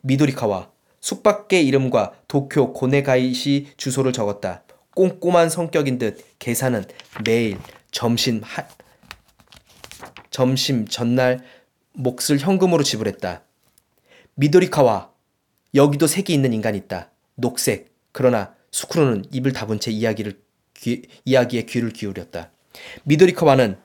미도리카와 0.02 0.70
숙박계 1.00 1.62
이름과 1.62 2.12
도쿄 2.28 2.72
고네가이시 2.72 3.74
주소를 3.76 4.12
적었다. 4.12 4.64
꼼꼼한 4.94 5.48
성격인 5.48 5.98
듯 5.98 6.24
계산은 6.38 6.84
매일 7.24 7.58
점심 7.90 8.40
하, 8.42 8.66
점심 10.30 10.86
전날 10.86 11.40
몫을 11.92 12.38
현금으로 12.38 12.82
지불했다. 12.82 13.42
미도리카와 14.34 15.10
여기도 15.74 16.06
색이 16.06 16.32
있는 16.32 16.52
인간이 16.52 16.78
있다. 16.78 17.10
녹색. 17.34 17.94
그러나 18.12 18.54
수쿠루는 18.70 19.26
입을 19.30 19.52
다문 19.52 19.80
채 19.80 19.90
이야기를 19.90 20.40
귀, 20.74 21.02
이야기에 21.24 21.62
귀를 21.62 21.90
기울였다. 21.90 22.50
미도리카와는 23.04 23.78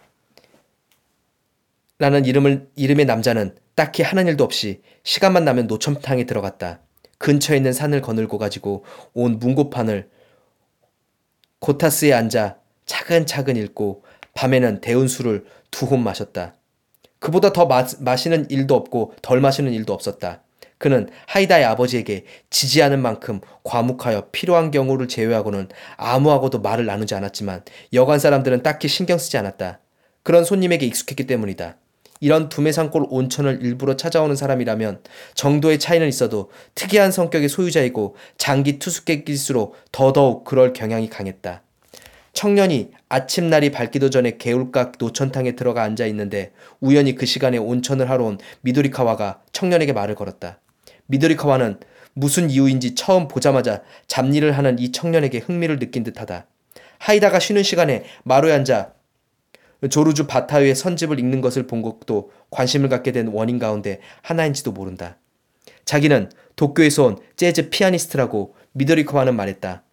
라는 1.99 2.25
이름을 2.25 2.69
이름의 2.75 3.05
남자는 3.05 3.55
딱히 3.75 4.03
하는 4.03 4.27
일도 4.27 4.43
없이 4.43 4.81
시간만 5.03 5.45
나면 5.45 5.67
노천탕에 5.67 6.25
들어갔다. 6.25 6.81
근처에 7.17 7.57
있는 7.57 7.73
산을 7.73 8.01
거늘고 8.01 8.37
가지고 8.37 8.85
온 9.13 9.39
문고판을 9.39 10.09
고타스에 11.59 12.13
앉아 12.13 12.57
차근차근 12.85 13.55
읽고 13.55 14.03
밤에는 14.35 14.81
술을 15.07 15.45
두혼 15.71 16.03
마셨다. 16.03 16.53
그보다 17.19 17.51
더 17.51 17.65
마, 17.65 17.85
마시는 17.99 18.49
일도 18.51 18.75
없고 18.75 19.15
덜 19.23 19.41
마시는 19.41 19.73
일도 19.73 19.93
없었다. 19.93 20.43
그는 20.77 21.09
하이다의 21.25 21.65
아버지에게 21.65 22.25
지지하는 22.51 23.01
만큼 23.01 23.41
과묵하여 23.63 24.29
필요한 24.31 24.69
경우를 24.69 25.07
제외하고는 25.07 25.69
아무하고도 25.97 26.61
말을 26.61 26.85
나누지 26.85 27.15
않았지만 27.15 27.63
여관 27.93 28.19
사람들은 28.19 28.61
딱히 28.61 28.87
신경 28.87 29.17
쓰지 29.17 29.37
않았다. 29.37 29.79
그런 30.21 30.43
손님에게 30.43 30.85
익숙했기 30.85 31.25
때문이다. 31.25 31.77
이런 32.19 32.49
두메산골 32.49 33.05
온천을 33.09 33.59
일부러 33.61 33.95
찾아오는 33.95 34.35
사람이라면 34.35 35.01
정도의 35.35 35.79
차이는 35.79 36.07
있어도 36.07 36.49
특이한 36.75 37.11
성격의 37.11 37.49
소유자이고 37.49 38.15
장기 38.37 38.79
투숙객일수록 38.79 39.75
더더욱 39.91 40.43
그럴 40.43 40.73
경향이 40.73 41.09
강했다. 41.09 41.63
청년이 42.33 42.91
아침날이 43.09 43.71
밝기도 43.71 44.11
전에 44.11 44.37
개울가 44.37 44.91
노천탕에 44.99 45.55
들어가 45.55 45.81
앉아 45.81 46.05
있는데 46.07 46.51
우연히 46.79 47.15
그 47.15 47.25
시간에 47.25 47.57
온천을 47.57 48.09
하러 48.11 48.25
온 48.25 48.37
미도리카와가 48.61 49.41
청년에게 49.53 49.93
말을 49.93 50.13
걸었다. 50.13 50.59
미도리카와는 51.07 51.79
무슨 52.13 52.49
이유인지 52.49 52.95
처음 52.95 53.27
보자마자 53.27 53.81
잡일을 54.07 54.57
하는 54.57 54.77
이 54.77 54.91
청년에게 54.91 55.39
흥미를 55.39 55.79
느낀 55.79 56.03
듯하다. 56.03 56.45
하이다가 56.99 57.39
쉬는 57.39 57.63
시간에 57.63 58.03
마루에 58.23 58.53
앉아 58.53 58.91
조르주 59.89 60.27
바타의 60.27 60.75
선집을 60.75 61.19
읽는 61.19 61.41
것을 61.41 61.67
본 61.67 61.81
것도 61.81 62.31
관심을 62.49 62.89
갖게 62.89 63.11
된 63.11 63.27
원인 63.27 63.59
가운데 63.59 63.99
하나인지도 64.23 64.71
모른다. 64.71 65.17
자기는 65.85 66.31
도쿄에서 66.55 67.05
온 67.05 67.17
재즈 67.35 67.69
피아니스트라고 67.69 68.55
미도리코와는 68.73 69.35
말했다. 69.35 69.83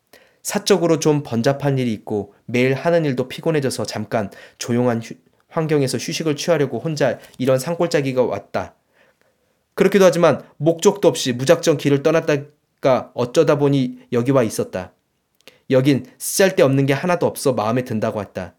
사적으로 0.42 0.98
좀 0.98 1.22
번잡한 1.22 1.78
일이 1.78 1.92
있고 1.92 2.34
매일 2.46 2.74
하는 2.74 3.04
일도 3.04 3.28
피곤해져서 3.28 3.84
잠깐 3.84 4.30
조용한 4.58 5.02
휴, 5.02 5.14
환경에서 5.48 5.98
휴식을 5.98 6.36
취하려고 6.36 6.78
혼자 6.78 7.18
이런 7.38 7.58
산골짜기가 7.58 8.24
왔다. 8.24 8.74
그렇기도 9.74 10.04
하지만 10.04 10.42
목적도 10.56 11.08
없이 11.08 11.32
무작정 11.32 11.76
길을 11.76 12.02
떠났다가 12.02 13.10
어쩌다 13.14 13.56
보니 13.56 14.00
여기 14.12 14.30
와 14.30 14.42
있었다. 14.42 14.92
여긴 15.70 16.06
쓰잘데없는 16.18 16.86
게 16.86 16.92
하나도 16.92 17.26
없어 17.26 17.52
마음에 17.52 17.84
든다고 17.84 18.20
했다. 18.20 18.54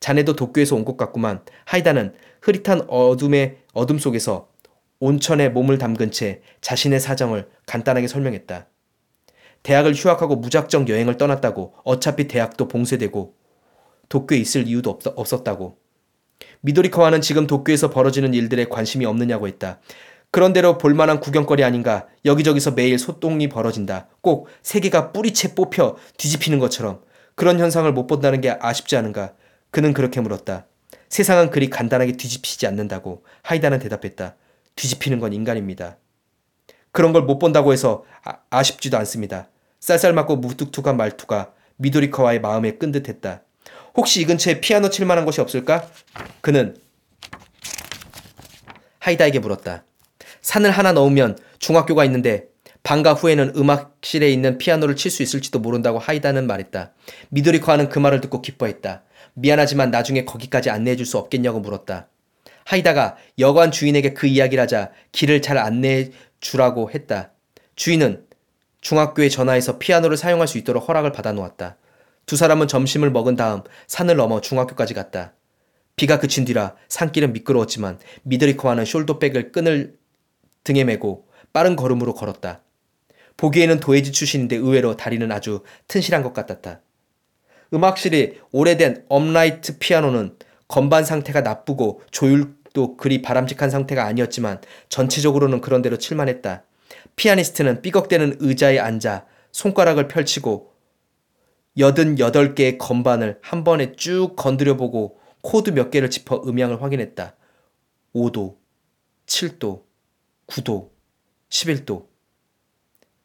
자네도 0.00 0.34
도쿄에서 0.36 0.76
온 0.76 0.84
것 0.84 0.96
같구만. 0.96 1.42
하이다는 1.66 2.14
흐릿한 2.42 2.82
어둠의 2.88 3.58
어둠 3.72 3.98
속에서 3.98 4.48
온천에 4.98 5.48
몸을 5.50 5.78
담근 5.78 6.10
채 6.10 6.40
자신의 6.60 7.00
사정을 7.00 7.48
간단하게 7.66 8.08
설명했다. 8.08 8.66
대학을 9.62 9.94
휴학하고 9.94 10.36
무작정 10.36 10.88
여행을 10.88 11.16
떠났다고 11.18 11.74
어차피 11.84 12.28
대학도 12.28 12.68
봉쇄되고 12.68 13.34
도쿄에 14.08 14.38
있을 14.38 14.66
이유도 14.66 14.90
없, 14.90 15.06
없었다고. 15.06 15.78
미도리카와는 16.62 17.20
지금 17.20 17.46
도쿄에서 17.46 17.90
벌어지는 17.90 18.32
일들에 18.34 18.64
관심이 18.66 19.04
없느냐고 19.04 19.46
했다. 19.48 19.80
그런대로 20.30 20.78
볼만한 20.78 21.20
구경거리 21.20 21.64
아닌가 21.64 22.06
여기저기서 22.24 22.72
매일 22.72 22.98
소똥이 22.98 23.48
벌어진다. 23.48 24.08
꼭 24.22 24.48
세계가 24.62 25.12
뿌리채 25.12 25.54
뽑혀 25.54 25.96
뒤집히는 26.16 26.58
것처럼 26.58 27.02
그런 27.34 27.58
현상을 27.58 27.90
못 27.92 28.06
본다는 28.06 28.40
게 28.40 28.56
아쉽지 28.58 28.96
않은가. 28.96 29.34
그는 29.70 29.92
그렇게 29.92 30.20
물었다. 30.20 30.66
세상은 31.08 31.50
그리 31.50 31.70
간단하게 31.70 32.12
뒤집히지 32.12 32.66
않는다고 32.66 33.24
하이다는 33.42 33.78
대답했다. 33.78 34.36
뒤집히는 34.76 35.18
건 35.20 35.32
인간입니다. 35.32 35.96
그런 36.92 37.12
걸 37.12 37.22
못 37.22 37.38
본다고 37.38 37.72
해서 37.72 38.04
아, 38.50 38.62
쉽지도 38.62 38.96
않습니다. 38.98 39.48
쌀쌀맞고 39.80 40.36
무뚝뚝한 40.36 40.96
말투가 40.96 41.52
미도리카와의 41.76 42.40
마음에 42.40 42.72
끈 42.72 42.92
듯했다. 42.92 43.42
혹시 43.96 44.20
이 44.20 44.24
근처에 44.24 44.60
피아노 44.60 44.90
칠 44.90 45.06
만한 45.06 45.24
곳이 45.24 45.40
없을까? 45.40 45.88
그는 46.40 46.76
하이다에게 48.98 49.38
물었다. 49.38 49.84
산을 50.42 50.70
하나 50.70 50.92
넣으면 50.92 51.38
중학교가 51.58 52.04
있는데 52.06 52.48
방과 52.82 53.14
후에는 53.14 53.52
음악실에 53.56 54.30
있는 54.30 54.58
피아노를 54.58 54.96
칠 54.96 55.10
수 55.10 55.22
있을지도 55.22 55.58
모른다고 55.58 55.98
하이다는 55.98 56.46
말했다. 56.46 56.92
미도리카와는 57.30 57.88
그 57.88 57.98
말을 57.98 58.20
듣고 58.20 58.42
기뻐했다. 58.42 59.02
미안하지만 59.34 59.90
나중에 59.90 60.24
거기까지 60.24 60.70
안내해 60.70 60.96
줄 60.96 61.06
수 61.06 61.18
없겠냐고 61.18 61.60
물었다. 61.60 62.08
하이다가 62.64 63.16
여관 63.38 63.70
주인에게 63.70 64.12
그 64.12 64.26
이야기를 64.26 64.62
하자 64.62 64.92
길을 65.12 65.42
잘 65.42 65.58
안내해 65.58 66.10
주라고 66.40 66.90
했다. 66.90 67.32
주인은 67.74 68.26
중학교에 68.80 69.28
전화해서 69.28 69.78
피아노를 69.78 70.16
사용할 70.16 70.46
수 70.46 70.58
있도록 70.58 70.88
허락을 70.88 71.12
받아 71.12 71.32
놓았다. 71.32 71.76
두 72.26 72.36
사람은 72.36 72.68
점심을 72.68 73.10
먹은 73.10 73.36
다음 73.36 73.62
산을 73.88 74.16
넘어 74.16 74.40
중학교까지 74.40 74.94
갔다. 74.94 75.34
비가 75.96 76.18
그친 76.18 76.44
뒤라 76.44 76.76
산길은 76.88 77.32
미끄러웠지만 77.32 77.98
미드리코와는 78.22 78.84
숄더백을 78.84 79.52
끈을 79.52 79.96
등에 80.64 80.84
메고 80.84 81.26
빠른 81.52 81.76
걸음으로 81.76 82.14
걸었다. 82.14 82.62
보기에는 83.36 83.80
도회지 83.80 84.12
출신인데 84.12 84.56
의외로 84.56 84.96
다리는 84.96 85.30
아주 85.32 85.62
튼실한 85.88 86.22
것 86.22 86.32
같았다. 86.32 86.80
음악실의 87.72 88.40
오래된 88.52 89.04
업라이트 89.08 89.78
피아노는 89.78 90.36
건반 90.68 91.04
상태가 91.04 91.40
나쁘고 91.40 92.02
조율도 92.10 92.96
그리 92.96 93.22
바람직한 93.22 93.70
상태가 93.70 94.04
아니었지만 94.04 94.60
전체적으로는 94.88 95.60
그런대로 95.60 95.98
칠만했다. 95.98 96.64
피아니스트는 97.16 97.82
삐걱대는 97.82 98.36
의자에 98.40 98.78
앉아 98.78 99.26
손가락을 99.52 100.08
펼치고 100.08 100.70
여든 101.78 102.18
여덟 102.18 102.54
개의 102.54 102.78
건반을 102.78 103.38
한 103.42 103.64
번에 103.64 103.92
쭉 103.92 104.34
건드려보고 104.36 105.18
코드 105.42 105.70
몇 105.70 105.90
개를 105.90 106.10
짚어 106.10 106.42
음향을 106.46 106.82
확인했다. 106.82 107.34
5도, 108.14 108.56
7도, 109.26 109.82
9도, 110.46 110.90
11도. 111.48 112.06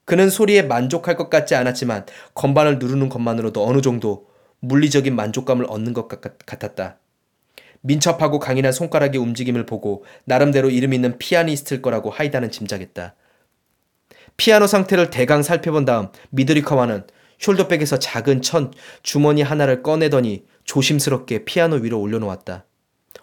그는 0.06 0.30
소리에 0.30 0.62
만족할 0.62 1.16
것 1.16 1.30
같지 1.30 1.56
않았지만 1.56 2.06
건반을 2.36 2.78
누르는 2.78 3.10
것만으로도 3.10 3.68
어느 3.68 3.82
정도 3.82 4.28
물리적인 4.60 5.16
만족감을 5.16 5.66
얻는 5.70 5.94
것 5.94 6.08
같았다. 6.08 6.98
민첩하고 7.82 8.40
강인한 8.40 8.72
손가락의 8.72 9.22
움직임을 9.22 9.66
보고 9.66 10.06
나름대로 10.24 10.70
이름 10.70 10.94
있는 10.94 11.18
피아니스트일 11.18 11.82
거라고 11.82 12.10
하이다는 12.10 12.50
짐작했다. 12.50 13.16
피아노 14.38 14.68
상태를 14.68 15.12
대강 15.12 15.44
살펴본 15.44 15.86
다음 15.86 16.10
미드리카와는 16.32 17.06
숄더백에서 17.40 18.00
작은 18.00 18.42
천 18.42 18.74
주머니 19.04 19.42
하나를 19.42 19.84
꺼내더니 19.84 20.46
조심스럽게 20.64 21.46
피아노 21.46 21.76
위로 21.78 22.00
올려놓았다. 22.00 22.66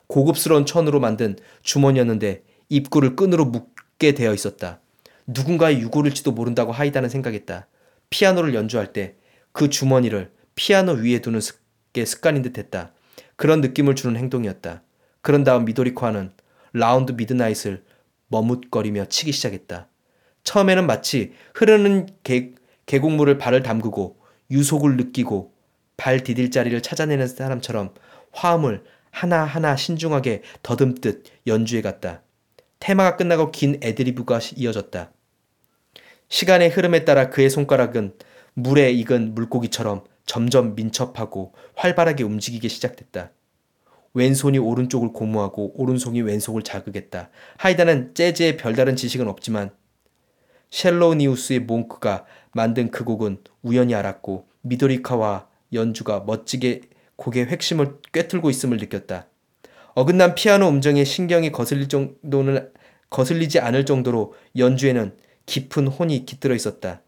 고급스러운 0.06 0.64
천으로 0.64 1.00
만든 1.00 1.36
주머니였는데 1.62 2.42
입구를 2.68 3.16
끈으로 3.16 3.46
묶게 3.46 4.12
되어 4.12 4.32
있었다. 4.32 4.80
누군가의 5.26 5.80
유골일지도 5.80 6.32
모른다고 6.32 6.72
하이다는 6.72 7.08
생각했다. 7.08 7.66
피아노를 8.10 8.54
연주할 8.54 8.92
때 8.92 9.16
그 9.52 9.68
주머니를 9.68 10.30
피아노 10.54 10.92
위에 10.92 11.20
두는 11.20 11.40
게 11.92 12.04
습관인 12.04 12.42
듯 12.42 12.58
했다. 12.58 12.92
그런 13.36 13.60
느낌을 13.60 13.94
주는 13.94 14.16
행동이었다. 14.16 14.82
그런 15.20 15.44
다음 15.44 15.64
미도리카와는 15.64 16.32
Round 16.72 17.12
Midnight을 17.12 17.84
머뭇거리며 18.28 19.06
치기 19.06 19.32
시작했다. 19.32 19.88
처음에는 20.44 20.86
마치 20.86 21.34
흐르는 21.54 22.08
계, 22.24 22.54
계곡물에 22.86 23.38
발을 23.38 23.62
담그고 23.62 24.20
유속을 24.50 24.96
느끼고 24.96 25.52
발 25.96 26.22
디딜 26.22 26.50
자리를 26.50 26.80
찾아내는 26.82 27.28
사람처럼 27.28 27.94
화음을 28.32 28.82
하나하나 29.10 29.76
신중하게 29.76 30.42
더듬듯 30.62 31.24
연주해 31.46 31.82
갔다. 31.82 32.22
테마가 32.80 33.16
끝나고 33.16 33.52
긴 33.52 33.78
애드리브가 33.82 34.40
이어졌다. 34.56 35.12
시간의 36.28 36.70
흐름에 36.70 37.04
따라 37.04 37.28
그의 37.28 37.50
손가락은 37.50 38.14
물에 38.54 38.90
익은 38.90 39.34
물고기처럼 39.34 40.04
점점 40.32 40.74
민첩하고 40.74 41.52
활발하게 41.74 42.24
움직이기 42.24 42.70
시작됐다. 42.70 43.32
왼손이 44.14 44.56
오른쪽을 44.56 45.12
고무하고 45.12 45.74
오른손이 45.74 46.22
왼손을 46.22 46.62
자극했다. 46.62 47.28
하이다는 47.58 48.14
재즈에 48.14 48.56
별다른 48.56 48.96
지식은 48.96 49.28
없지만 49.28 49.72
셸로니우스의 50.70 51.60
몽크가 51.60 52.24
만든 52.52 52.90
그 52.90 53.04
곡은 53.04 53.42
우연히 53.60 53.94
알았고 53.94 54.48
미도리카와 54.62 55.48
연주가 55.74 56.20
멋지게 56.20 56.80
곡의 57.16 57.48
핵심을 57.48 57.98
꿰뚫고 58.14 58.48
있음을 58.48 58.78
느꼈다. 58.78 59.26
어긋난 59.94 60.34
피아노 60.34 60.66
음정에 60.70 61.04
신경이 61.04 61.52
거슬릴 61.52 61.90
정도는 61.90 62.72
거슬리지 63.10 63.60
않을 63.60 63.84
정도로 63.84 64.32
연주에는 64.56 65.14
깊은 65.44 65.88
혼이 65.88 66.24
깃들어 66.24 66.54
있었다. 66.54 67.02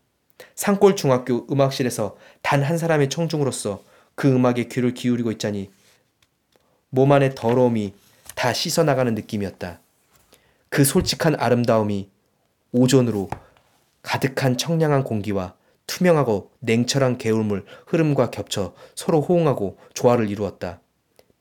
산골 0.55 0.97
중학교 0.97 1.47
음악실에서 1.51 2.17
단 2.43 2.63
한 2.63 2.79
사람의 2.79 3.11
청중으로서 3.11 3.83
그 4.15 4.29
음악에 4.33 4.65
귀를 4.69 4.95
기울이고 4.95 5.33
있자니 5.33 5.71
몸 6.91 7.11
안의 7.13 7.35
더러움이 7.35 7.95
다 8.35 8.53
씻어나가는 8.53 9.15
느낌이었다. 9.15 9.81
그 10.69 10.85
솔직한 10.85 11.35
아름다움이 11.37 12.09
오존으로 12.73 13.31
가득한 14.03 14.57
청량한 14.57 15.05
공기와 15.05 15.55
투명하고 15.87 16.51
냉철한 16.61 17.19
개울물 17.19 17.65
흐름과 17.87 18.31
겹쳐 18.31 18.75
서로 18.95 19.21
호응하고 19.21 19.79
조화를 19.95 20.31
이루었다. 20.31 20.81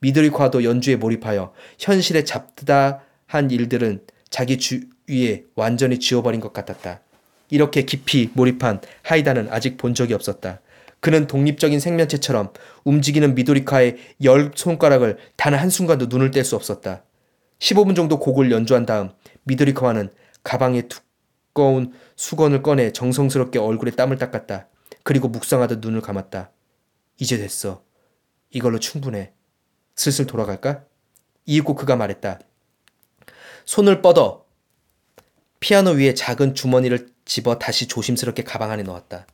미드리과도 0.00 0.64
연주에 0.64 0.96
몰입하여 0.96 1.52
현실에 1.78 2.24
잡다한 2.24 3.50
일들은 3.50 4.04
자기 4.28 4.58
주위에 4.58 5.44
완전히 5.54 5.98
지워버린 5.98 6.40
것 6.40 6.52
같았다. 6.52 7.00
이렇게 7.50 7.82
깊이 7.82 8.30
몰입한 8.34 8.80
하이다는 9.02 9.48
아직 9.50 9.76
본 9.76 9.94
적이 9.94 10.14
없었다. 10.14 10.60
그는 11.00 11.26
독립적인 11.26 11.80
생명체처럼 11.80 12.52
움직이는 12.84 13.34
미도리카의 13.34 13.96
열 14.24 14.52
손가락을 14.54 15.18
단 15.36 15.54
한순간도 15.54 16.06
눈을 16.06 16.30
뗄 16.30 16.44
수 16.44 16.56
없었다. 16.56 17.02
15분 17.58 17.94
정도 17.94 18.18
곡을 18.18 18.50
연주한 18.50 18.86
다음 18.86 19.10
미도리카와는 19.44 20.10
가방에 20.42 20.88
두꺼운 20.88 21.92
수건을 22.16 22.62
꺼내 22.62 22.92
정성스럽게 22.92 23.58
얼굴에 23.58 23.90
땀을 23.92 24.18
닦았다. 24.18 24.68
그리고 25.02 25.28
묵상하듯 25.28 25.80
눈을 25.80 26.00
감았다. 26.00 26.50
이제 27.18 27.36
됐어. 27.36 27.82
이걸로 28.50 28.78
충분해. 28.78 29.32
슬슬 29.96 30.26
돌아갈까? 30.26 30.84
이윽고 31.46 31.74
그가 31.74 31.96
말했다. 31.96 32.40
손을 33.66 34.02
뻗어 34.02 34.44
피아노 35.60 35.90
위에 35.92 36.14
작은 36.14 36.54
주머니를 36.54 37.13
집어 37.24 37.58
다시 37.58 37.86
조심스럽게 37.88 38.44
가방 38.44 38.70
안에 38.70 38.82
넣었다. 38.82 39.26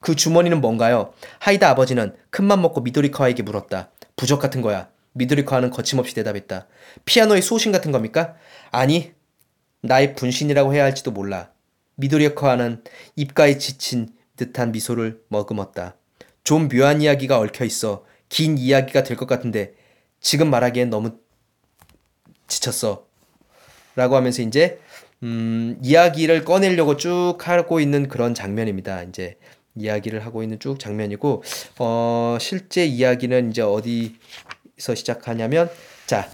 그 0.00 0.14
주머니는 0.14 0.60
뭔가요? 0.60 1.12
하이다 1.38 1.68
아버지는 1.70 2.14
큰맘 2.30 2.60
먹고 2.62 2.80
미도리카와에게 2.82 3.42
물었다. 3.42 3.90
부적 4.16 4.40
같은 4.40 4.62
거야. 4.62 4.88
미도리카와는 5.12 5.70
거침없이 5.70 6.14
대답했다. 6.14 6.66
피아노의 7.04 7.42
수호신 7.42 7.72
같은 7.72 7.90
겁니까? 7.92 8.34
아니, 8.70 9.12
나의 9.80 10.14
분신이라고 10.14 10.74
해야 10.74 10.84
할지도 10.84 11.10
몰라. 11.10 11.50
미도리카와는 11.96 12.84
입가에 13.16 13.58
지친 13.58 14.10
듯한 14.36 14.72
미소를 14.72 15.22
머금었다. 15.28 15.96
좀 16.44 16.68
묘한 16.68 17.00
이야기가 17.02 17.38
얽혀 17.38 17.64
있어 17.64 18.04
긴 18.28 18.58
이야기가 18.58 19.02
될 19.02 19.16
것 19.16 19.26
같은데 19.26 19.74
지금 20.20 20.50
말하기엔 20.50 20.90
너무 20.90 21.18
지쳤어. 22.46 23.06
라고 23.94 24.14
하면서 24.16 24.42
이제 24.42 24.78
음, 25.22 25.78
이야기를 25.82 26.44
꺼내려고 26.44 26.96
쭉 26.96 27.36
하고 27.40 27.80
있는 27.80 28.08
그런 28.08 28.34
장면입니다. 28.34 29.02
이제 29.04 29.36
이야기를 29.74 30.24
하고 30.24 30.42
있는 30.42 30.58
쭉 30.58 30.78
장면이고 30.78 31.42
어, 31.78 32.38
실제 32.40 32.84
이야기는 32.84 33.50
이제 33.50 33.62
어디서 33.62 34.94
시작하냐면 34.94 35.70
자 36.06 36.28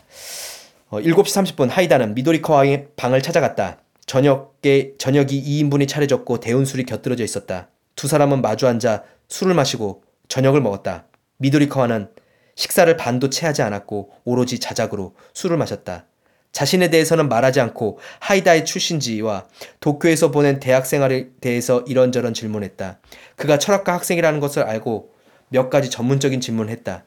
어, 0.90 1.00
7시 1.00 1.56
30분 1.56 1.68
하이다는 1.68 2.14
미도리카와의 2.14 2.88
방을 2.96 3.22
찾아갔다. 3.22 3.78
저녁에 4.06 4.92
저녁이 4.98 5.42
2인분이 5.42 5.88
차려졌고 5.88 6.40
대운술이 6.40 6.84
곁들여져 6.84 7.24
있었다. 7.24 7.68
두 7.94 8.08
사람은 8.08 8.42
마주 8.42 8.66
앉아 8.66 9.04
술을 9.28 9.54
마시고 9.54 10.02
저녁을 10.28 10.60
먹었다. 10.60 11.06
미도리카와는 11.38 12.10
식사를 12.54 12.94
반도 12.96 13.30
채 13.30 13.46
하지 13.46 13.62
않았고 13.62 14.10
오로지 14.24 14.58
자작으로 14.58 15.14
술을 15.34 15.56
마셨다. 15.56 16.06
자신에 16.52 16.90
대해서는 16.90 17.28
말하지 17.28 17.60
않고 17.60 17.98
하이다의 18.20 18.64
출신지와 18.64 19.48
도쿄에서 19.80 20.30
보낸 20.30 20.60
대학 20.60 20.86
생활에 20.86 21.28
대해서 21.40 21.80
이런저런 21.88 22.34
질문했다. 22.34 23.00
그가 23.36 23.58
철학과 23.58 23.94
학생이라는 23.94 24.38
것을 24.38 24.62
알고 24.62 25.12
몇 25.48 25.70
가지 25.70 25.90
전문적인 25.90 26.40
질문을 26.40 26.70
했다. 26.70 27.04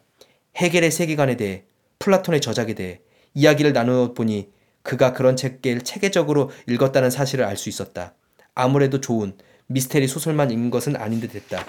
해겔의 0.56 0.92
세계관에 0.92 1.38
대해, 1.38 1.64
플라톤의 2.00 2.42
저작에 2.42 2.74
대해 2.74 3.00
이야기를 3.34 3.74
나누어 3.74 4.14
보니 4.14 4.50
그가 4.84 5.14
그런 5.14 5.36
책을 5.36 5.82
체계적으로 5.82 6.52
읽었다는 6.68 7.10
사실을 7.10 7.46
알 7.46 7.58
수 7.58 7.70
있었다. 7.70 8.14
아무래도 8.54 9.02
좋은 9.02 9.34
미스테리 9.68 10.08
소설만 10.08 10.52
읽은 10.52 10.70
것은 10.70 10.96
아닌 10.96 11.20
듯 11.20 11.36
했다. 11.36 11.66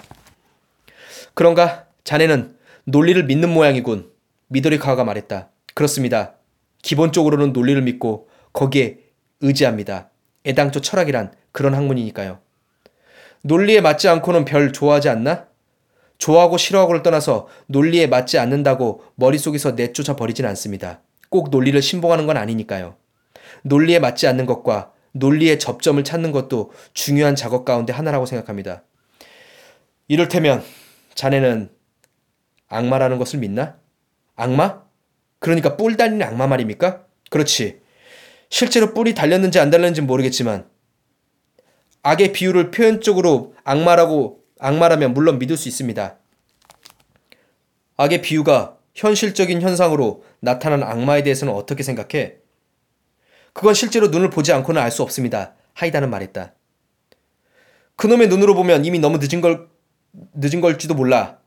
그런가? 1.33 1.85
자네는 2.03 2.55
논리를 2.85 3.21
믿는 3.25 3.49
모양이군. 3.49 4.11
미도리 4.47 4.79
카와가 4.79 5.03
말했다. 5.03 5.49
그렇습니다. 5.73 6.36
기본적으로는 6.81 7.53
논리를 7.53 7.81
믿고 7.81 8.29
거기에 8.53 8.99
의지합니다. 9.41 10.09
애당초 10.45 10.81
철학이란 10.81 11.33
그런 11.51 11.73
학문이니까요. 11.73 12.39
논리에 13.41 13.81
맞지 13.81 14.07
않고는 14.07 14.45
별 14.45 14.73
좋아하지 14.73 15.09
않나? 15.09 15.47
좋아하고 16.17 16.57
싫어하고를 16.57 17.03
떠나서 17.03 17.47
논리에 17.67 18.07
맞지 18.07 18.39
않는다고 18.39 19.03
머릿속에서 19.15 19.71
내쫓아 19.71 20.15
버리진 20.15 20.45
않습니다. 20.45 21.01
꼭 21.29 21.49
논리를 21.49 21.79
신봉하는 21.81 22.25
건 22.25 22.37
아니니까요. 22.37 22.95
논리에 23.63 23.99
맞지 23.99 24.27
않는 24.27 24.45
것과 24.45 24.91
논리의 25.11 25.59
접점을 25.59 26.03
찾는 26.03 26.31
것도 26.31 26.71
중요한 26.93 27.35
작업 27.35 27.65
가운데 27.65 27.93
하나라고 27.93 28.25
생각합니다. 28.25 28.83
이를테면 30.07 30.63
자네는 31.15 31.69
악마라는 32.69 33.17
것을 33.17 33.39
믿나? 33.39 33.77
악마? 34.35 34.86
그러니까 35.39 35.77
뿔 35.77 35.97
달리는 35.97 36.25
악마 36.25 36.47
말입니까? 36.47 37.05
그렇지. 37.29 37.81
실제로 38.49 38.93
뿔이 38.93 39.13
달렸는지 39.13 39.59
안 39.59 39.69
달렸는지 39.69 40.01
모르겠지만 40.01 40.69
악의 42.03 42.31
비유를 42.31 42.71
표현적으로 42.71 43.53
악마라고 43.63 44.43
악마라면 44.59 45.13
물론 45.13 45.39
믿을 45.39 45.57
수 45.57 45.67
있습니다. 45.67 46.17
악의 47.97 48.21
비유가 48.21 48.77
현실적인 48.95 49.61
현상으로 49.61 50.23
나타난 50.39 50.83
악마에 50.83 51.23
대해서는 51.23 51.53
어떻게 51.53 51.83
생각해? 51.83 52.37
그건 53.53 53.73
실제로 53.73 54.07
눈을 54.07 54.29
보지 54.29 54.53
않고는 54.53 54.81
알 54.81 54.91
수 54.91 55.03
없습니다. 55.03 55.55
하이다는 55.73 56.09
말했다. 56.09 56.53
그놈의 57.95 58.29
눈으로 58.29 58.55
보면 58.55 58.85
이미 58.85 58.99
너무 58.99 59.17
늦은 59.19 59.41
걸 59.41 59.67
늦은 60.33 60.61
걸지도 60.61 60.93
몰라. 60.93 61.39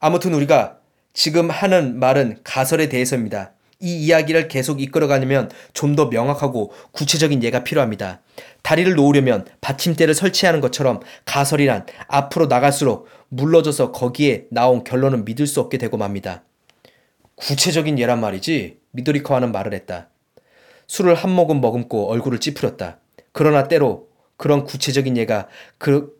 아무튼 0.00 0.32
우리가 0.34 0.78
지금 1.12 1.50
하는 1.50 1.98
말은 1.98 2.38
가설에 2.44 2.88
대해서입니다. 2.88 3.52
이 3.80 4.06
이야기를 4.06 4.48
계속 4.48 4.80
이끌어가려면 4.80 5.50
좀 5.72 5.94
더 5.94 6.06
명확하고 6.06 6.72
구체적인 6.92 7.42
예가 7.42 7.64
필요합니다. 7.64 8.20
다리를 8.62 8.94
놓으려면 8.94 9.46
받침대를 9.60 10.14
설치하는 10.14 10.60
것처럼 10.60 11.00
가설이란 11.24 11.86
앞으로 12.08 12.46
나갈수록 12.46 13.08
물러져서 13.28 13.92
거기에 13.92 14.46
나온 14.50 14.84
결론은 14.84 15.24
믿을 15.24 15.46
수 15.46 15.60
없게 15.60 15.78
되고 15.78 15.96
맙니다. 15.96 16.42
구체적인 17.36 17.98
예란 17.98 18.20
말이지. 18.20 18.78
미도리카와는 18.92 19.52
말을 19.52 19.74
했다. 19.74 20.08
술을 20.88 21.14
한 21.14 21.30
모금 21.30 21.60
머금고 21.60 22.10
얼굴을 22.10 22.40
찌푸렸다. 22.40 22.98
그러나 23.32 23.68
때로 23.68 24.08
그런 24.36 24.64
구체적인 24.64 25.16
예가 25.16 25.48
그 25.78 26.16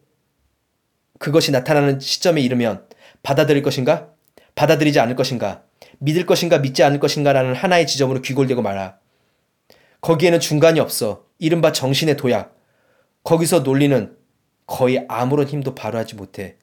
그것이 1.18 1.51
나타나는 1.51 2.01
시점에 2.01 2.40
이르면 2.40 2.85
받아들일 3.22 3.62
것인가? 3.62 4.11
받아들이지 4.59 4.99
않을 4.99 5.14
것인가? 5.14 5.62
믿을 5.99 6.27
것인가 6.27 6.59
믿지 6.59 6.83
않을 6.83 6.99
것인가라는 6.99 7.55
하나의 7.55 7.87
지점으로 7.87 8.23
귀골되고 8.23 8.61
말아. 8.61 8.97
거기에는 10.01 10.40
중간이 10.40 10.81
없어. 10.81 11.25
이른바 11.38 11.71
정신의 11.71 12.16
도약. 12.16 12.57
거기서 13.23 13.61
논리는 13.61 14.16
거의 14.66 15.05
아무런 15.09 15.47
힘도 15.47 15.77
발휘하지 15.77 16.16
못해. 16.16 16.57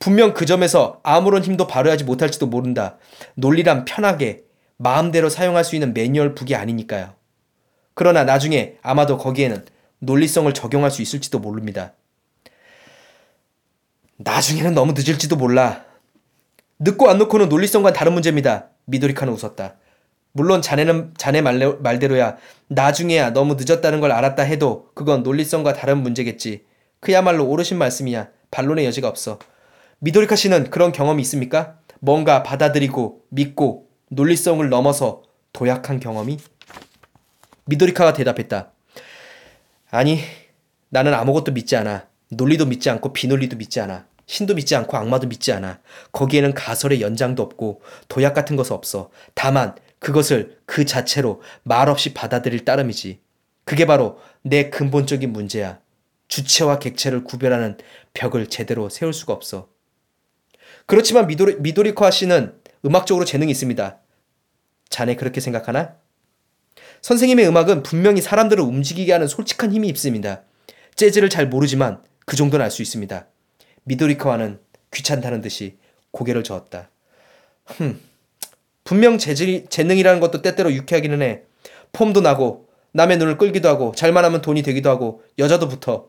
분명 0.00 0.34
그 0.34 0.44
점에서 0.44 0.98
아무런 1.04 1.44
힘도 1.44 1.68
발휘하지 1.68 2.02
못할지도 2.02 2.48
모른다. 2.48 2.98
논리란 3.34 3.84
편하게 3.84 4.42
마음대로 4.76 5.28
사용할 5.28 5.62
수 5.62 5.76
있는 5.76 5.94
매뉴얼 5.94 6.34
북이 6.34 6.56
아니니까요. 6.56 7.14
그러나 7.94 8.24
나중에 8.24 8.74
아마도 8.82 9.18
거기에는 9.18 9.66
논리성을 10.00 10.52
적용할 10.52 10.90
수 10.90 11.00
있을지도 11.00 11.38
모릅니다. 11.38 11.92
나중에는 14.16 14.74
너무 14.74 14.94
늦을지도 14.94 15.36
몰라. 15.36 15.89
늦고 16.80 17.08
안 17.10 17.18
놓고는 17.18 17.48
논리성과 17.50 17.92
다른 17.92 18.14
문제입니다. 18.14 18.68
미도리카는 18.86 19.32
웃었다. 19.32 19.76
물론 20.32 20.62
자네는 20.62 21.12
자네 21.16 21.42
말래, 21.42 21.66
말대로야 21.66 22.36
나중에야 22.68 23.32
너무 23.32 23.56
늦었다는 23.58 24.00
걸 24.00 24.12
알았다 24.12 24.42
해도 24.42 24.88
그건 24.94 25.22
논리성과 25.22 25.74
다른 25.74 25.98
문제겠지. 25.98 26.64
그야말로 27.00 27.46
오르신 27.46 27.76
말씀이야. 27.76 28.28
반론의 28.50 28.86
여지가 28.86 29.08
없어. 29.08 29.38
미도리카 29.98 30.36
씨는 30.36 30.70
그런 30.70 30.92
경험이 30.92 31.22
있습니까? 31.22 31.76
뭔가 32.00 32.42
받아들이고 32.42 33.24
믿고 33.28 33.88
논리성을 34.08 34.66
넘어서 34.70 35.22
도약한 35.52 36.00
경험이? 36.00 36.38
미도리카가 37.66 38.14
대답했다. 38.14 38.72
아니, 39.90 40.20
나는 40.88 41.12
아무것도 41.12 41.52
믿지 41.52 41.76
않아. 41.76 42.06
논리도 42.30 42.66
믿지 42.66 42.88
않고 42.88 43.12
비논리도 43.12 43.56
믿지 43.56 43.80
않아. 43.80 44.06
신도 44.30 44.54
믿지 44.54 44.76
않고 44.76 44.96
악마도 44.96 45.26
믿지 45.26 45.50
않아. 45.50 45.80
거기에는 46.12 46.54
가설의 46.54 47.00
연장도 47.00 47.42
없고 47.42 47.82
도약 48.06 48.32
같은 48.32 48.54
것은 48.54 48.76
없어. 48.76 49.10
다만 49.34 49.74
그것을 49.98 50.60
그 50.66 50.84
자체로 50.84 51.42
말없이 51.64 52.14
받아들일 52.14 52.64
따름이지. 52.64 53.18
그게 53.64 53.86
바로 53.86 54.20
내 54.42 54.70
근본적인 54.70 55.32
문제야. 55.32 55.80
주체와 56.28 56.78
객체를 56.78 57.24
구별하는 57.24 57.76
벽을 58.14 58.46
제대로 58.46 58.88
세울 58.88 59.12
수가 59.12 59.32
없어. 59.32 59.68
그렇지만 60.86 61.26
미도리, 61.26 61.56
미도리코아 61.56 62.12
씨는 62.12 62.54
음악적으로 62.84 63.24
재능이 63.24 63.50
있습니다. 63.50 63.98
자네 64.90 65.16
그렇게 65.16 65.40
생각하나? 65.40 65.96
선생님의 67.02 67.48
음악은 67.48 67.82
분명히 67.82 68.20
사람들을 68.20 68.62
움직이게 68.62 69.10
하는 69.10 69.26
솔직한 69.26 69.72
힘이 69.72 69.88
있습니다. 69.88 70.44
재즈를 70.94 71.30
잘 71.30 71.48
모르지만 71.48 72.04
그 72.26 72.36
정도는 72.36 72.64
알 72.64 72.70
수 72.70 72.80
있습니다. 72.80 73.26
미도리카와는 73.84 74.58
귀찮다는 74.92 75.40
듯이 75.40 75.78
고개를 76.10 76.44
저었다. 76.44 76.90
흠, 77.66 78.00
분명 78.84 79.18
재질, 79.18 79.66
재능이라는 79.68 80.20
것도 80.20 80.42
때때로 80.42 80.72
유쾌하기는 80.72 81.22
해. 81.22 81.42
폼도 81.92 82.20
나고 82.20 82.68
남의 82.92 83.18
눈을 83.18 83.38
끌기도 83.38 83.68
하고 83.68 83.92
잘만 83.94 84.24
하면 84.24 84.42
돈이 84.42 84.62
되기도 84.62 84.90
하고 84.90 85.22
여자도 85.38 85.68
붙어. 85.68 86.08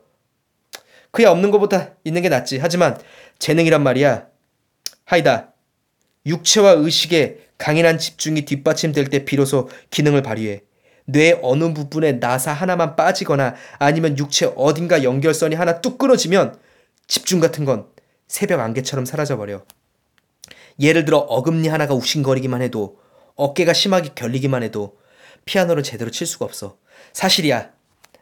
그야 1.12 1.30
없는 1.30 1.52
것보다 1.52 1.92
있는 2.04 2.22
게 2.22 2.30
낫지. 2.30 2.58
하지만 2.58 2.98
재능이란 3.40 3.84
말이야. 3.84 4.28
하이다. 5.06 5.54
육체와 6.26 6.72
의식에 6.72 7.48
강인한 7.58 7.98
집중이 8.00 8.46
뒷받침될 8.46 9.10
때 9.10 9.26
비로소 9.26 9.70
기능을 9.90 10.24
발휘해. 10.24 10.62
뇌 11.06 11.38
어느 11.42 11.74
부분에 11.74 12.14
나사 12.14 12.54
하나만 12.54 12.96
빠지거나 12.96 13.56
아니면 13.80 14.18
육체 14.18 14.52
어딘가 14.56 15.04
연결선이 15.04 15.56
하나 15.56 15.82
뚝 15.82 15.98
끊어지면 15.98 16.58
집중 17.08 17.40
같은 17.40 17.66
건 17.66 17.88
새벽 18.28 18.60
안개처럼 18.60 19.06
사라져버려. 19.06 19.64
예를 20.80 21.06
들어 21.06 21.18
어금니 21.18 21.68
하나가 21.68 21.94
욱신거리기만 21.94 22.62
해도 22.62 23.00
어깨가 23.36 23.74
심하게 23.74 24.10
결리기만 24.16 24.64
해도 24.64 24.98
피아노를 25.46 25.84
제대로 25.84 26.12
칠 26.12 26.28
수가 26.28 26.46
없어. 26.46 26.78
사실이야. 27.14 27.72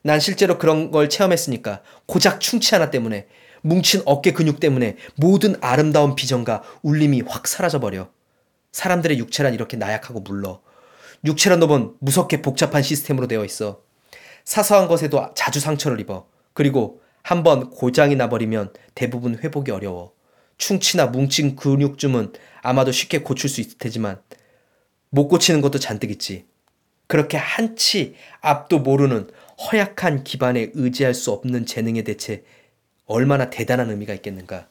난 0.02 0.20
실제로 0.20 0.58
그런 0.58 0.92
걸 0.92 1.10
체험했으니까 1.10 1.82
고작 2.06 2.40
충치 2.40 2.74
하나 2.74 2.90
때문에 2.90 3.28
뭉친 3.62 4.04
어깨 4.06 4.32
근육 4.32 4.60
때문에 4.60 4.96
모든 5.16 5.56
아름다운 5.62 6.16
비전과 6.16 6.64
울림이 6.82 7.24
확 7.28 7.48
사라져버려. 7.48 8.10
사람들의 8.72 9.18
육체란 9.20 9.54
이렇게 9.54 9.78
나약하고 9.78 10.22
물러. 10.22 10.62
육체란 11.26 11.60
놈은 11.60 11.96
무섭게 12.00 12.42
복잡한 12.42 12.82
시스템으로 12.82 13.28
되어 13.28 13.44
있어. 13.44 13.82
사소한 14.46 14.88
것에도 14.88 15.34
자주 15.36 15.60
상처를 15.60 16.00
입어. 16.00 16.28
그리고 16.54 17.02
한번 17.30 17.70
고장이 17.70 18.16
나버리면 18.16 18.74
대부분 18.96 19.38
회복이 19.38 19.70
어려워. 19.70 20.14
충치나 20.58 21.06
뭉친 21.06 21.56
근육쯤은 21.56 22.34
아마도 22.64 22.92
쉽게 22.92 23.20
고칠 23.20 23.52
수 23.52 23.62
있을 23.62 23.78
테지만 23.78 24.20
못 25.12 25.28
고치는 25.28 25.62
것도 25.62 25.78
잔뜩 25.78 26.10
있지. 26.10 26.48
그렇게 27.06 27.38
한치 27.38 28.16
앞도 28.42 28.80
모르는 28.80 29.30
허약한 29.62 30.24
기반에 30.24 30.72
의지할 30.74 31.14
수 31.14 31.30
없는 31.30 31.68
재능에 31.68 32.02
대체 32.02 32.44
얼마나 33.06 33.52
대단한 33.52 33.92
의미가 33.92 34.16
있겠는가. 34.16 34.68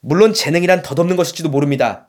물론 0.00 0.32
재능이란 0.32 0.80
덧없는 0.80 1.16
것일지도 1.16 1.50
모릅니다. 1.50 2.08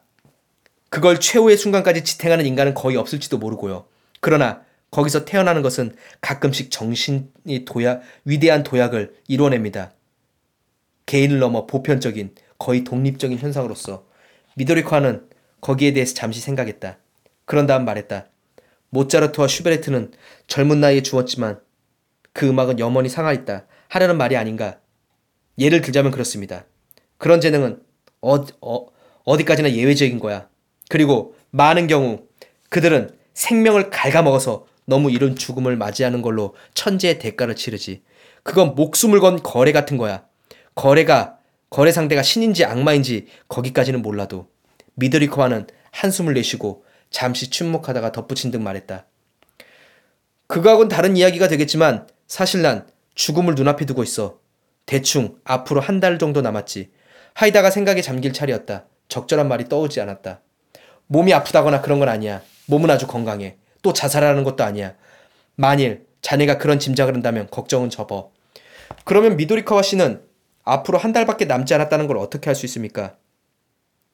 그걸 0.88 1.20
최후의 1.20 1.58
순간까지 1.58 2.06
지탱하는 2.06 2.46
인간은 2.46 2.76
거의 2.76 2.96
없을지도 2.96 3.40
모르고요. 3.40 3.88
그러나 4.22 4.62
거기서 4.92 5.26
태어나는 5.26 5.62
것은 5.62 5.96
가끔씩 6.22 6.72
정신이 6.72 7.66
도약, 7.66 8.02
위대한 8.26 8.64
도약을 8.64 9.16
이뤄냅니다. 9.28 9.92
개인을 11.06 11.40
넘어 11.40 11.66
보편적인, 11.66 12.36
거의 12.58 12.84
독립적인 12.84 13.38
현상으로서 13.38 14.06
미도리코아는 14.56 15.28
거기에 15.62 15.94
대해서 15.94 16.14
잠시 16.14 16.40
생각했다. 16.42 16.98
그런 17.46 17.68
다음 17.68 17.86
말했다. 17.86 18.28
모차르트와 18.90 19.48
슈베르트는 19.48 20.12
젊은 20.48 20.80
나이에 20.80 21.02
주었지만 21.02 21.60
그 22.34 22.48
음악은 22.48 22.80
영원히 22.80 23.10
상하있다. 23.10 23.66
하려는 23.90 24.18
말이 24.18 24.36
아닌가. 24.38 24.80
예를 25.60 25.82
들자면 25.82 26.12
그렇습니다. 26.12 26.66
그런 27.18 27.42
재능은 27.42 27.82
어, 28.22 28.36
어, 28.62 28.86
어디까지나 29.26 29.72
예외적인 29.72 30.20
거야. 30.20 30.48
그리고 30.90 31.36
많은 31.52 31.88
경우 31.88 32.26
그들은 32.70 33.16
생명을 33.34 33.90
갉아먹어서 33.90 34.68
너무 34.88 35.12
이른 35.12 35.36
죽음을 35.36 35.76
맞이하는 35.76 36.22
걸로 36.22 36.56
천재의 36.74 37.20
대가를 37.20 37.56
치르지. 37.56 38.04
그건 38.42 38.74
목숨을 38.74 39.20
건 39.20 39.44
거래 39.44 39.72
같은 39.74 39.98
거야. 39.98 40.26
거래가 40.76 41.38
거래 41.70 41.92
상대가 41.92 42.24
신인지 42.24 42.64
악마인지 42.64 43.28
거기까지는 43.50 44.02
몰라도 44.02 44.48
미드리코와는 44.96 45.68
한숨을 45.92 46.34
내쉬고 46.34 46.86
잠시 47.12 47.50
침묵하다가 47.50 48.14
덧붙인 48.14 48.50
듯 48.52 48.60
말했다. 48.62 49.06
그거하고는 50.48 50.88
다른 50.88 51.18
이야기가 51.18 51.50
되겠지만 51.50 52.08
사실 52.28 52.62
난 52.62 52.88
죽음을 53.16 53.56
눈앞에 53.56 53.86
두고 53.86 54.04
있어. 54.04 54.40
대충 54.86 55.36
앞으로 55.44 55.82
한 55.82 56.00
달 56.00 56.18
정도 56.18 56.40
남았지. 56.42 56.92
하이다가 57.34 57.70
생각에 57.70 58.02
잠길 58.02 58.32
차례였다. 58.32 58.86
적절한 59.10 59.50
말이 59.50 59.66
떠오르지 59.68 60.00
않았다. 60.00 60.40
몸이 61.08 61.34
아프다거나 61.34 61.82
그런 61.82 62.00
건 62.00 62.08
아니야. 62.08 62.42
몸은 62.68 62.90
아주 62.90 63.06
건강해. 63.08 63.58
또 63.82 63.94
자살하는 63.94 64.44
것도 64.44 64.64
아니야. 64.64 64.96
만일 65.56 66.06
자네가 66.22 66.58
그런 66.58 66.80
짐작을 66.80 67.14
한다면 67.14 67.48
걱정은 67.50 67.90
접어. 67.90 68.32
그러면 69.06 69.38
미도리카와 69.38 69.82
씨는 69.82 70.22
앞으로 70.64 70.98
한 70.98 71.14
달밖에 71.14 71.46
남지 71.46 71.74
않았다는 71.74 72.08
걸 72.08 72.18
어떻게 72.18 72.50
할 72.50 72.56
수 72.56 72.66
있습니까? 72.66 73.16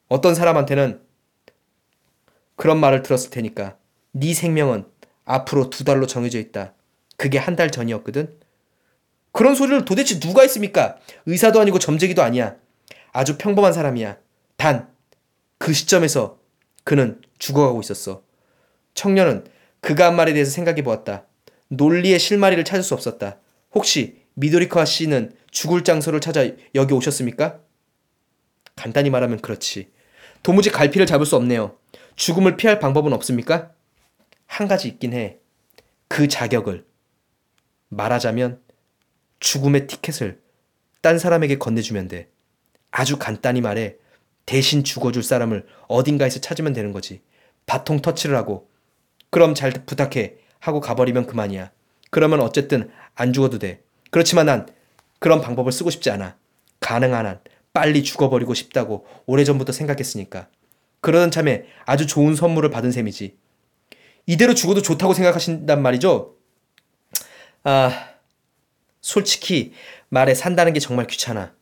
어떤 0.07 0.35
사람한테는 0.35 1.01
그런 2.55 2.79
말을 2.79 3.01
들었을 3.01 3.31
테니까 3.31 3.77
네 4.11 4.33
생명은 4.33 4.85
앞으로 5.25 5.69
두 5.69 5.83
달로 5.83 6.05
정해져 6.05 6.39
있다. 6.39 6.73
그게 7.17 7.37
한 7.37 7.55
달 7.55 7.71
전이었거든. 7.71 8.37
그런 9.31 9.55
소리를 9.55 9.85
도대체 9.85 10.19
누가 10.19 10.43
했습니까? 10.43 10.97
의사도 11.25 11.59
아니고 11.59 11.79
점쟁이도 11.79 12.21
아니야. 12.21 12.55
아주 13.11 13.37
평범한 13.37 13.73
사람이야. 13.73 14.17
단 14.57 14.93
그 15.57 15.71
시점에서 15.71 16.39
그는 16.83 17.21
죽어가고 17.39 17.79
있었어. 17.79 18.22
청년은 18.93 19.45
그가 19.81 20.07
한 20.07 20.15
말에 20.15 20.33
대해서 20.33 20.51
생각해 20.51 20.83
보았다. 20.83 21.25
논리의 21.67 22.19
실마리를 22.19 22.63
찾을 22.63 22.83
수 22.83 22.93
없었다. 22.93 23.39
혹시 23.73 24.21
미도리카 24.35 24.85
씨는 24.85 25.33
죽을 25.51 25.83
장소를 25.83 26.19
찾아 26.19 26.47
여기 26.75 26.93
오셨습니까? 26.93 27.59
간단히 28.75 29.09
말하면 29.09 29.39
그렇지. 29.39 29.91
도무지 30.41 30.69
갈피를 30.69 31.05
잡을 31.05 31.25
수 31.25 31.35
없네요. 31.35 31.77
죽음을 32.15 32.57
피할 32.57 32.79
방법은 32.79 33.13
없습니까? 33.13 33.71
한 34.45 34.67
가지 34.67 34.87
있긴 34.87 35.13
해. 35.13 35.37
그 36.07 36.27
자격을 36.27 36.85
말하자면 37.89 38.61
죽음의 39.39 39.87
티켓을 39.87 40.41
딴 41.01 41.19
사람에게 41.19 41.57
건네주면 41.57 42.07
돼. 42.07 42.29
아주 42.91 43.17
간단히 43.17 43.61
말해 43.61 43.95
대신 44.45 44.83
죽어줄 44.83 45.23
사람을 45.23 45.65
어딘가에서 45.87 46.39
찾으면 46.39 46.73
되는 46.73 46.91
거지. 46.91 47.21
바통 47.65 48.01
터치를 48.01 48.35
하고 48.35 48.69
그럼 49.33 49.55
잘 49.55 49.71
부탁해 49.71 50.35
하고 50.59 50.79
가버리면 50.79 51.25
그만이야. 51.25 51.71
그러면 52.11 52.39
어쨌든 52.39 52.91
안 53.15 53.33
죽어도 53.33 53.57
돼. 53.57 53.81
그렇지만 54.11 54.45
난 54.45 54.67
그런 55.17 55.41
방법을 55.41 55.71
쓰고 55.71 55.89
싶지 55.89 56.11
않아. 56.11 56.37
가능한 56.79 57.25
한 57.25 57.39
빨리 57.73 58.03
죽어버리고 58.03 58.53
싶다고 58.53 59.07
오래전부터 59.25 59.71
생각했으니까. 59.71 60.49
그러던 61.01 61.31
참에 61.31 61.65
아주 61.85 62.05
좋은 62.05 62.35
선물을 62.35 62.69
받은 62.69 62.91
셈이지. 62.91 63.35
이대로 64.27 64.53
죽어도 64.53 64.83
좋다고 64.83 65.15
생각하신단 65.15 65.81
말이죠? 65.81 66.35
아, 67.63 68.09
솔직히 69.01 69.73
말해 70.09 70.35
산다는 70.35 70.73
게 70.73 70.79
정말 70.79 71.07
귀찮아. 71.07 71.55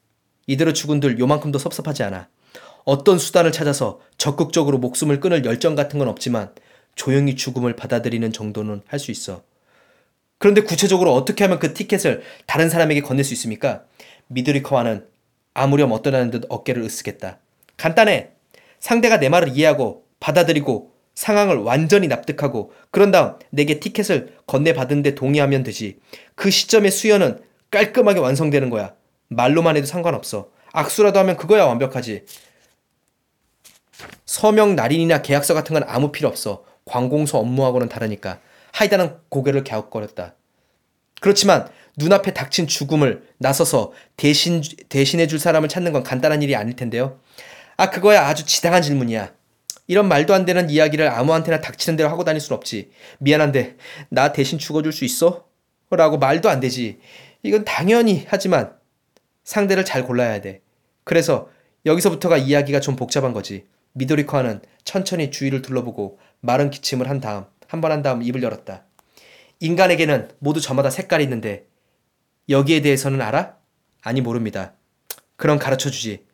이대로 0.45 0.73
죽은들 0.73 1.19
요만큼도 1.19 1.57
섭섭하지 1.57 2.03
않아. 2.03 2.27
어떤 2.84 3.17
수단을 3.17 3.53
찾아서 3.53 4.01
적극적으로 4.17 4.77
목숨을 4.77 5.21
끊을 5.21 5.45
열정 5.45 5.75
같은 5.75 5.99
건 5.99 6.10
없지만 6.10 6.53
조용히 6.95 7.36
죽음을 7.36 7.75
받아들이는 7.75 8.32
정도는 8.34 8.82
할 8.88 8.99
수 8.99 9.12
있어. 9.12 9.43
그런데 10.38 10.62
구체적으로 10.62 11.13
어떻게 11.13 11.43
하면 11.43 11.60
그 11.60 11.73
티켓을 11.73 12.23
다른 12.47 12.69
사람에게 12.69 13.01
건넬 13.01 13.23
수 13.23 13.34
있습니까? 13.34 13.84
미드리커와는 14.27 15.06
아무렴 15.54 15.91
어떠냐는 15.91 16.32
듯 16.32 16.45
어깨를 16.49 16.84
으쓱했다. 16.84 17.38
간단해. 17.77 18.30
상대가 18.80 19.19
내 19.19 19.30
말을 19.30 19.49
이해하고 19.49 20.06
받아들이고 20.19 20.91
상황을 21.13 21.58
완전히 21.58 22.08
납득하고 22.08 22.71
그런 22.89 23.12
다음 23.12 23.36
내게 23.51 23.80
티켓을 23.80 24.38
건네받은 24.47 25.04
데 25.04 25.13
동의하면 25.13 25.62
되지. 25.63 25.99
그 26.36 26.49
시점의 26.49 26.89
수연은 26.89 27.39
깔끔하게 27.69 28.19
완성되는 28.19 28.69
거야. 28.69 28.95
말로만 29.27 29.77
해도 29.77 29.86
상관없어. 29.86 30.49
악수라도 30.73 31.19
하면 31.19 31.38
그거야 31.38 31.65
완벽하지. 31.65 32.25
서명 34.25 34.75
날인이나 34.75 35.21
계약서 35.21 35.54
같은 35.54 35.73
건 35.75 35.84
아무 35.88 36.12
필요 36.12 36.27
없어. 36.27 36.63
관공서 36.91 37.39
업무하고는 37.39 37.88
다르니까. 37.88 38.39
하이다는 38.73 39.15
고개를 39.30 39.63
갸웃거렸다. 39.63 40.36
그렇지만 41.21 41.69
눈앞에 41.97 42.34
닥친 42.34 42.67
죽음을 42.67 43.23
나서서 43.38 43.93
대신 44.17 44.62
대신해 44.89 45.27
줄 45.27 45.39
사람을 45.39 45.69
찾는 45.69 45.93
건 45.93 46.04
간단한 46.04 46.41
일이 46.41 46.56
아닐 46.56 46.75
텐데요. 46.75 47.19
아 47.77 47.89
그거야 47.89 48.27
아주 48.27 48.45
지당한 48.45 48.82
질문이야. 48.82 49.34
이런 49.88 50.08
말도 50.08 50.34
안 50.34 50.45
되는 50.45 50.69
이야기를 50.69 51.10
아무한테나 51.10 51.62
닥치는 51.62 51.95
대로 51.95 52.10
하고 52.10 52.23
다닐 52.23 52.41
순 52.41 52.56
없지. 52.56 52.91
미안한데 53.19 53.77
나 54.10 54.34
대신 54.34 54.60
죽어줄 54.60 54.91
수 54.91 55.06
있어? 55.06 55.45
라고 55.89 56.17
말도 56.17 56.49
안 56.49 56.60
되지. 56.60 56.99
이건 57.43 57.65
당연히 57.65 58.25
하지만 58.27 58.73
상대를 59.43 59.86
잘 59.86 60.06
골라야 60.06 60.41
돼. 60.41 60.62
그래서 61.04 61.49
여기서부터가 61.86 62.38
이야기가 62.38 62.80
좀 62.80 62.95
복잡한 62.95 63.34
거지. 63.34 63.65
미도리코아는 63.93 64.62
천천히 64.84 65.32
주위를 65.32 65.62
둘러보고 65.62 66.19
마른 66.41 66.69
기침을 66.69 67.10
한 67.10 67.19
다음 67.21 67.45
한 67.67 67.82
번 67.82 67.91
한 67.91 68.01
다음 68.01 68.21
입을 68.21 68.43
열었다. 68.43 68.84
인간에게는 69.60 70.30
모두 70.39 70.60
저마다 70.60 70.89
색깔이 70.89 71.23
있는데 71.23 71.67
여기에 72.49 72.82
대해서는 72.82 73.21
알아? 73.21 73.56
아니 74.01 74.21
모릅니다. 74.21 74.73
그럼 75.38 75.58
가르쳐 75.60 75.89
주지. 75.89 76.25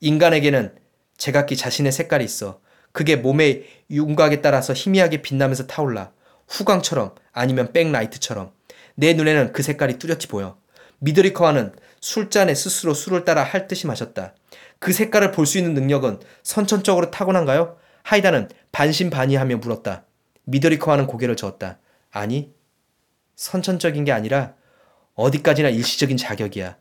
인간에게는 0.00 0.74
제각기 1.16 1.56
자신의 1.56 1.92
색깔이 1.92 2.24
있어. 2.24 2.60
그게 2.92 3.16
몸의 3.16 3.64
윤곽에 3.90 4.40
따라서 4.40 4.72
희미하게 4.72 5.22
빛나면서 5.22 5.66
타올라. 5.66 6.12
후광처럼 6.48 7.14
아니면 7.32 7.72
백라이트처럼. 7.72 8.52
내 8.94 9.14
눈에는 9.14 9.52
그 9.52 9.62
색깔이 9.62 9.98
뚜렷이 9.98 10.28
보여. 10.28 10.58
미드리커와는 10.98 11.74
술잔에 12.00 12.54
스스로 12.54 12.94
술을 12.94 13.24
따라 13.24 13.42
할 13.42 13.66
듯이 13.66 13.86
마셨다. 13.86 14.34
그 14.78 14.92
색깔을 14.92 15.32
볼 15.32 15.46
수 15.46 15.58
있는 15.58 15.74
능력은 15.74 16.20
선천적으로 16.42 17.10
타고난가요? 17.10 17.78
하이다는 18.04 18.48
반신반의하며 18.70 19.56
물었다. 19.56 20.04
미드리커와는 20.44 21.06
고개를 21.06 21.36
저었다. 21.36 21.78
아니, 22.10 22.52
선천적인 23.34 24.04
게 24.04 24.12
아니라 24.12 24.54
어디까지나 25.14 25.70
일시적인 25.70 26.16
자격이야. 26.16 26.76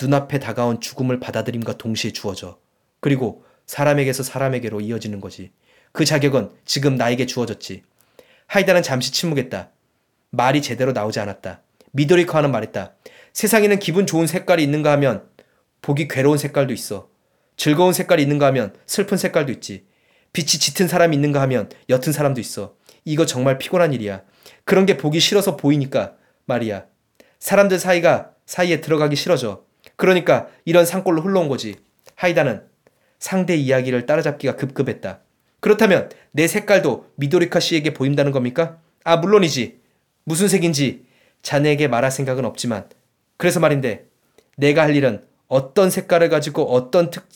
눈앞에 0.00 0.38
다가온 0.38 0.80
죽음을 0.80 1.18
받아들임과 1.20 1.78
동시에 1.78 2.12
주어져. 2.12 2.58
그리고 3.00 3.44
사람에게서 3.66 4.22
사람에게로 4.22 4.80
이어지는 4.80 5.20
거지. 5.20 5.50
그 5.92 6.04
자격은 6.04 6.50
지금 6.64 6.96
나에게 6.96 7.26
주어졌지. 7.26 7.82
하이다는 8.46 8.82
잠시 8.82 9.10
침묵했다. 9.10 9.70
말이 10.30 10.60
제대로 10.60 10.92
나오지 10.92 11.18
않았다. 11.18 11.62
미도리커하는 11.92 12.52
말했다. 12.52 12.94
세상에는 13.32 13.78
기분 13.78 14.06
좋은 14.06 14.26
색깔이 14.26 14.62
있는가 14.62 14.92
하면 14.92 15.28
보기 15.80 16.08
괴로운 16.08 16.36
색깔도 16.36 16.74
있어. 16.74 17.08
즐거운 17.56 17.92
색깔이 17.92 18.22
있는가 18.22 18.46
하면 18.46 18.74
슬픈 18.86 19.16
색깔도 19.16 19.50
있지. 19.52 19.86
빛이 20.32 20.48
짙은 20.48 20.88
사람이 20.88 21.16
있는가 21.16 21.40
하면 21.42 21.68
옅은 21.88 22.12
사람도 22.12 22.40
있어. 22.40 22.74
이거 23.04 23.26
정말 23.26 23.58
피곤한 23.58 23.92
일이야. 23.92 24.22
그런 24.64 24.86
게 24.86 24.96
보기 24.96 25.20
싫어서 25.20 25.56
보이니까 25.56 26.14
말이야. 26.46 26.86
사람들 27.38 27.78
사이가 27.78 28.32
사이에 28.46 28.80
들어가기 28.80 29.16
싫어져. 29.16 29.64
그러니까 29.96 30.48
이런 30.64 30.84
산골로 30.84 31.22
흘러온 31.22 31.48
거지. 31.48 31.76
하이다는 32.14 32.62
상대 33.18 33.56
이야기를 33.56 34.06
따라잡기가 34.06 34.56
급급했다. 34.56 35.20
그렇다면 35.60 36.10
내 36.30 36.46
색깔도 36.46 37.12
미도리카 37.16 37.60
씨에게 37.60 37.94
보인다는 37.94 38.32
겁니까? 38.32 38.78
아, 39.04 39.16
물론이지. 39.16 39.80
무슨 40.24 40.48
색인지 40.48 41.06
자네에게 41.42 41.88
말할 41.88 42.10
생각은 42.10 42.44
없지만. 42.44 42.88
그래서 43.36 43.60
말인데, 43.60 44.06
내가 44.56 44.82
할 44.82 44.94
일은 44.94 45.24
어떤 45.46 45.90
색깔을 45.90 46.28
가지고 46.28 46.72
어떤 46.72 47.10
특, 47.10 47.26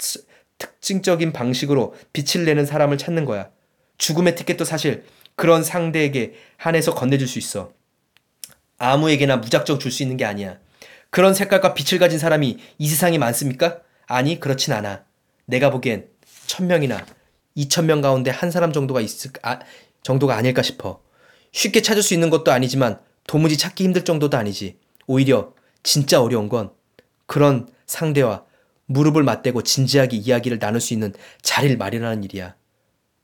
특징적인 0.63 1.33
방식으로 1.33 1.95
빛을 2.13 2.45
내는 2.45 2.65
사람을 2.67 2.99
찾는 2.99 3.25
거야. 3.25 3.51
죽음의 3.99 4.37
티켓도 4.37 4.65
사실 4.65 5.05
그런 5.35 5.65
상대에게 5.65 6.35
한해서 6.57 6.95
건네줄 6.95 7.27
수 7.27 7.39
있어. 7.39 7.73
아무에게나 8.79 9.39
무작정 9.39 9.79
줄 9.79 9.91
수 9.91 10.03
있는 10.03 10.17
게 10.17 10.25
아니야. 10.25 10.59
그런 11.11 11.35
색깔과 11.35 11.75
빛을 11.75 11.99
가진 11.99 12.19
사람이 12.19 12.59
이 12.79 12.89
세상에 12.89 13.19
많습니까? 13.19 13.81
아니, 14.07 14.39
그렇진 14.41 14.73
않아. 14.73 15.05
내가 15.47 15.71
보기엔 15.71 16.09
천 16.47 16.67
명이나 16.69 17.05
이천 17.55 17.87
명 17.87 18.01
가운데 18.01 18.31
한 18.31 18.51
사람 18.51 18.73
정도가 18.73 19.01
있을 19.01 19.33
아, 19.43 19.59
정도가 20.03 20.37
아닐까 20.37 20.63
싶어. 20.63 21.03
쉽게 21.53 21.83
찾을 21.83 22.03
수 22.03 22.15
있는 22.15 22.31
것도 22.31 22.51
아니지만 22.53 23.01
도무지 23.27 23.57
찾기 23.57 23.85
힘들 23.85 24.05
정도도 24.05 24.37
아니지. 24.37 24.79
오히려 25.07 25.53
진짜 25.83 26.23
어려운 26.23 26.49
건 26.49 26.71
그런 27.27 27.69
상대와 27.87 28.45
무릎을 28.87 29.23
맞대고 29.23 29.63
진지하게 29.63 30.17
이야기를 30.17 30.59
나눌 30.59 30.81
수 30.81 30.93
있는 30.93 31.13
자리를 31.43 31.77
마련하는 31.77 32.25
일이야. 32.25 32.55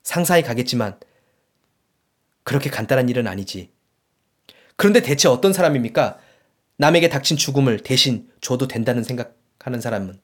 상상이 0.03 0.43
가겠지만 0.43 0.99
그렇게 2.43 2.71
간단한 2.71 3.09
일은 3.09 3.27
아니지. 3.27 3.71
그런데 4.77 5.03
대체 5.03 5.29
어떤 5.29 5.53
사람입니까? 5.53 6.19
남에게 6.77 7.09
닥친 7.09 7.37
죽음을 7.37 7.81
대신 7.81 8.31
줘도 8.41 8.69
된다는 8.69 9.03
생각하는 9.03 9.81
사람은 9.81 10.21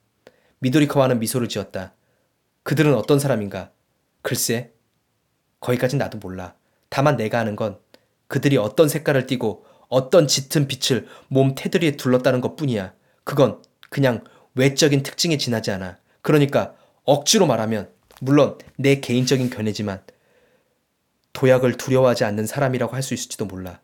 미도리커와는 0.60 1.18
미소를 1.18 1.48
지었다. 1.48 1.94
그들은 2.62 2.94
어떤 2.94 3.18
사람인가? 3.18 3.72
글쎄, 4.22 4.72
거기까진 5.60 5.98
나도 5.98 6.18
몰라. 6.18 6.54
다만 6.88 7.16
내가 7.16 7.40
아는 7.40 7.56
건 7.56 7.78
그들이 8.28 8.56
어떤 8.56 8.88
색깔을 8.88 9.26
띠고 9.26 9.66
어떤 9.88 10.26
짙은 10.26 10.66
빛을 10.68 11.06
몸 11.28 11.54
테두리에 11.54 11.92
둘렀다는 11.96 12.40
것 12.40 12.56
뿐이야. 12.56 12.94
그건 13.24 13.62
그냥 13.90 14.24
외적인 14.54 15.02
특징에 15.02 15.36
지나지 15.36 15.70
않아. 15.70 15.98
그러니까 16.22 16.74
억지로 17.04 17.46
말하면, 17.46 17.90
물론 18.20 18.58
내 18.76 19.00
개인적인 19.00 19.50
견해지만, 19.50 20.02
도약을 21.32 21.76
두려워하지 21.76 22.24
않는 22.24 22.46
사람이라고 22.46 22.94
할 22.94 23.02
수 23.02 23.14
있을지도 23.14 23.46
몰라. 23.46 23.80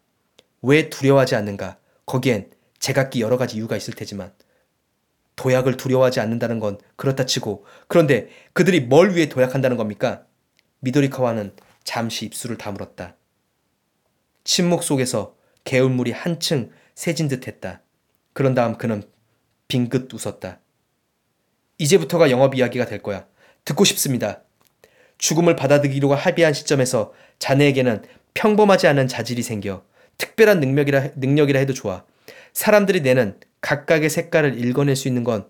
왜 0.63 0.89
두려워하지 0.89 1.35
않는가? 1.35 1.79
거기엔 2.07 2.51
제각기 2.79 3.21
여러 3.21 3.37
가지 3.37 3.57
이유가 3.57 3.77
있을 3.77 3.95
테지만, 3.95 4.33
도약을 5.37 5.79
두려워하지 5.79 6.21
않는다는 6.21 6.61
건 6.61 6.79
그렇다 6.97 7.25
치고 7.25 7.65
그런데 7.89 8.29
그들이 8.53 8.81
뭘 8.81 9.15
위해 9.15 9.31
도약한다는 9.31 9.79
겁니까? 9.79 10.27
미도리카와는 10.81 11.55
잠시 11.83 12.27
입술을 12.27 12.59
다물었다. 12.59 13.17
침묵 14.45 14.83
속에서 14.83 15.35
개울물이 15.65 16.13
한층 16.13 16.71
새진 16.95 17.29
듯 17.29 17.47
했다. 17.47 17.81
그런 18.35 18.55
다음 18.55 18.77
그는 18.77 19.03
빙긋 19.71 20.13
웃었다. 20.13 20.59
이제부터가 21.79 22.31
영업 22.31 22.55
이야기가 22.55 22.85
될 22.85 23.03
거야. 23.03 23.25
듣고 23.65 23.85
싶습니다. 23.85 24.43
죽음을 25.17 25.57
받아들이려고 25.57 26.15
합의한 26.15 26.53
시점에서 26.53 27.15
자네에게는 27.39 28.03
평범하지 28.35 28.87
않은 28.89 29.09
자질이 29.09 29.43
생겨 29.43 29.83
특별한 30.19 30.61
능력이라, 30.61 31.11
능력이라 31.17 31.61
해도 31.61 31.73
좋아. 31.73 32.05
사람들이 32.53 33.01
내는 33.01 33.39
각각의 33.61 34.11
색깔을 34.11 34.63
읽어낼 34.63 34.97
수 34.97 35.09
있는 35.09 35.25
건 35.25 35.47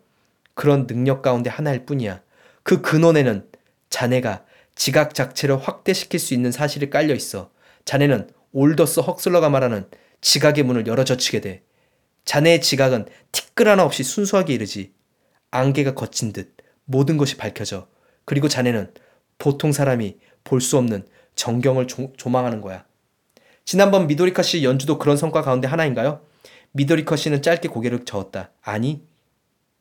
그런 0.54 0.86
능력 0.86 1.22
가운데 1.22 1.48
하나일 1.48 1.86
뿐이야. 1.86 2.20
그 2.62 2.82
근원에는 2.82 3.48
자네가 3.88 4.44
지각 4.74 5.14
자체를 5.14 5.58
확대시킬 5.58 6.20
수 6.20 6.34
있는 6.34 6.52
사실이 6.52 6.90
깔려 6.90 7.14
있어. 7.14 7.50
자네는 7.84 8.30
올더스 8.52 9.00
헉슬러가 9.00 9.48
말하는 9.48 9.86
지각의 10.20 10.64
문을 10.64 10.86
열어젖히게 10.86 11.40
돼. 11.40 11.62
자네의 12.30 12.60
지각은 12.60 13.06
티끌 13.32 13.66
하나 13.66 13.82
없이 13.82 14.04
순수하게 14.04 14.54
이르지. 14.54 14.92
안개가 15.50 15.94
거친 15.94 16.32
듯 16.32 16.56
모든 16.84 17.16
것이 17.16 17.36
밝혀져. 17.36 17.88
그리고 18.24 18.46
자네는 18.46 18.94
보통 19.36 19.72
사람이 19.72 20.16
볼 20.44 20.60
수 20.60 20.78
없는 20.78 21.08
정경을 21.34 21.88
조, 21.88 22.12
조망하는 22.16 22.60
거야. 22.60 22.84
지난번 23.64 24.06
미도리카 24.06 24.44
씨 24.44 24.62
연주도 24.62 24.96
그런 24.96 25.16
성과 25.16 25.42
가운데 25.42 25.66
하나인가요? 25.66 26.24
미도리카 26.70 27.16
씨는 27.16 27.42
짧게 27.42 27.66
고개를 27.66 28.04
저었다. 28.04 28.52
아니, 28.62 29.02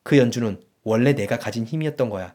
그 0.02 0.18
연주는 0.18 0.60
원래 0.82 1.14
내가 1.14 1.38
가진 1.38 1.64
힘이었던 1.64 2.10
거야. 2.10 2.34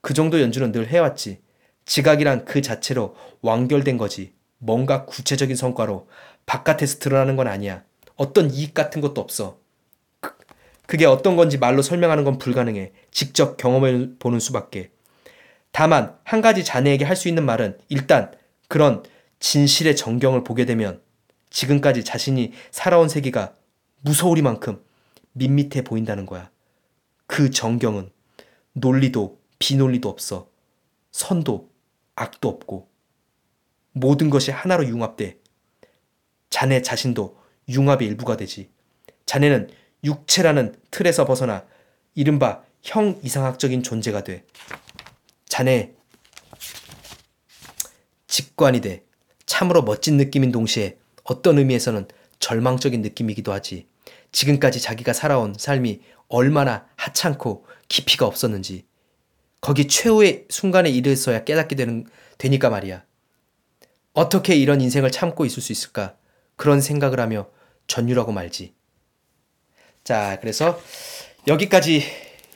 그 0.00 0.14
정도 0.14 0.40
연주는 0.40 0.70
늘 0.70 0.86
해왔지. 0.86 1.40
지각이란 1.86 2.44
그 2.44 2.62
자체로 2.62 3.16
완결된 3.42 3.98
거지. 3.98 4.32
뭔가 4.58 5.06
구체적인 5.06 5.56
성과로 5.56 6.08
바깥에서 6.46 7.00
드러나는 7.00 7.34
건 7.34 7.48
아니야. 7.48 7.82
어떤 8.20 8.50
이익 8.50 8.74
같은 8.74 9.00
것도 9.00 9.22
없어. 9.22 9.58
그, 10.20 10.34
그게 10.86 11.06
어떤 11.06 11.36
건지 11.36 11.56
말로 11.56 11.80
설명하는 11.80 12.22
건 12.22 12.36
불가능해. 12.36 12.92
직접 13.10 13.56
경험해 13.56 14.18
보는 14.18 14.38
수밖에. 14.40 14.90
다만 15.72 16.18
한 16.24 16.42
가지 16.42 16.62
자네에게 16.62 17.06
할 17.06 17.16
수 17.16 17.28
있는 17.28 17.46
말은 17.46 17.78
일단 17.88 18.30
그런 18.68 19.02
진실의 19.38 19.96
정경을 19.96 20.44
보게 20.44 20.66
되면 20.66 21.00
지금까지 21.48 22.04
자신이 22.04 22.52
살아온 22.70 23.08
세계가 23.08 23.54
무서우리만큼 24.02 24.84
밋밋해 25.32 25.82
보인다는 25.82 26.26
거야. 26.26 26.50
그 27.26 27.48
정경은 27.50 28.10
논리도 28.74 29.40
비논리도 29.58 30.10
없어. 30.10 30.50
선도 31.10 31.70
악도 32.16 32.50
없고 32.50 32.86
모든 33.92 34.28
것이 34.28 34.50
하나로 34.50 34.86
융합돼. 34.86 35.38
자네 36.50 36.82
자신도 36.82 37.39
융합의 37.70 38.06
일부가 38.08 38.36
되지. 38.36 38.68
자네는 39.26 39.70
육체라는 40.04 40.74
틀에서 40.90 41.24
벗어나 41.24 41.64
이른바 42.14 42.62
형 42.82 43.18
이상학적인 43.22 43.82
존재가 43.82 44.24
돼. 44.24 44.44
자네 45.46 45.94
직관이 48.26 48.80
돼. 48.80 49.04
참으로 49.46 49.82
멋진 49.82 50.16
느낌인 50.16 50.52
동시에 50.52 50.96
어떤 51.24 51.58
의미에서는 51.58 52.08
절망적인 52.38 53.02
느낌이기도 53.02 53.52
하지. 53.52 53.86
지금까지 54.32 54.80
자기가 54.80 55.12
살아온 55.12 55.54
삶이 55.56 56.00
얼마나 56.28 56.86
하찮고 56.96 57.66
깊이가 57.88 58.26
없었는지 58.26 58.86
거기 59.60 59.88
최후의 59.88 60.46
순간에 60.48 60.88
이르서야 60.88 61.44
깨닫게 61.44 61.76
되는 61.76 62.06
되니까 62.38 62.70
말이야. 62.70 63.04
어떻게 64.12 64.54
이런 64.54 64.80
인생을 64.80 65.10
참고 65.10 65.44
있을 65.44 65.62
수 65.62 65.72
있을까? 65.72 66.16
그런 66.56 66.80
생각을 66.80 67.20
하며 67.20 67.48
전율하고 67.90 68.32
말지. 68.32 68.72
자, 70.04 70.38
그래서 70.40 70.80
여기까지 71.48 72.02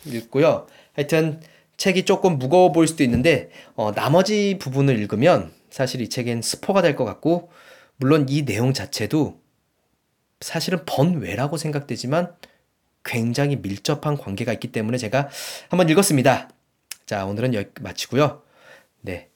읽고요. 0.06 0.66
하여튼 0.94 1.40
책이 1.76 2.04
조금 2.04 2.38
무거워 2.38 2.70
보일 2.70 2.86
수도 2.86 3.02
있는데 3.02 3.50
어, 3.74 3.92
나머지 3.92 4.58
부분을 4.60 4.96
읽으면 4.98 5.52
사실 5.70 6.00
이 6.00 6.08
책엔 6.08 6.40
스포가 6.40 6.82
될 6.82 6.94
것 6.94 7.04
같고 7.04 7.50
물론 7.96 8.26
이 8.28 8.44
내용 8.44 8.72
자체도 8.72 9.40
사실은 10.40 10.84
번외라고 10.86 11.56
생각되지만 11.56 12.36
굉장히 13.04 13.56
밀접한 13.56 14.16
관계가 14.16 14.52
있기 14.54 14.70
때문에 14.72 14.98
제가 14.98 15.28
한번 15.68 15.88
읽었습니다. 15.88 16.48
자, 17.06 17.26
오늘은 17.26 17.54
여기 17.54 17.68
마치고요. 17.80 18.42
네. 19.00 19.28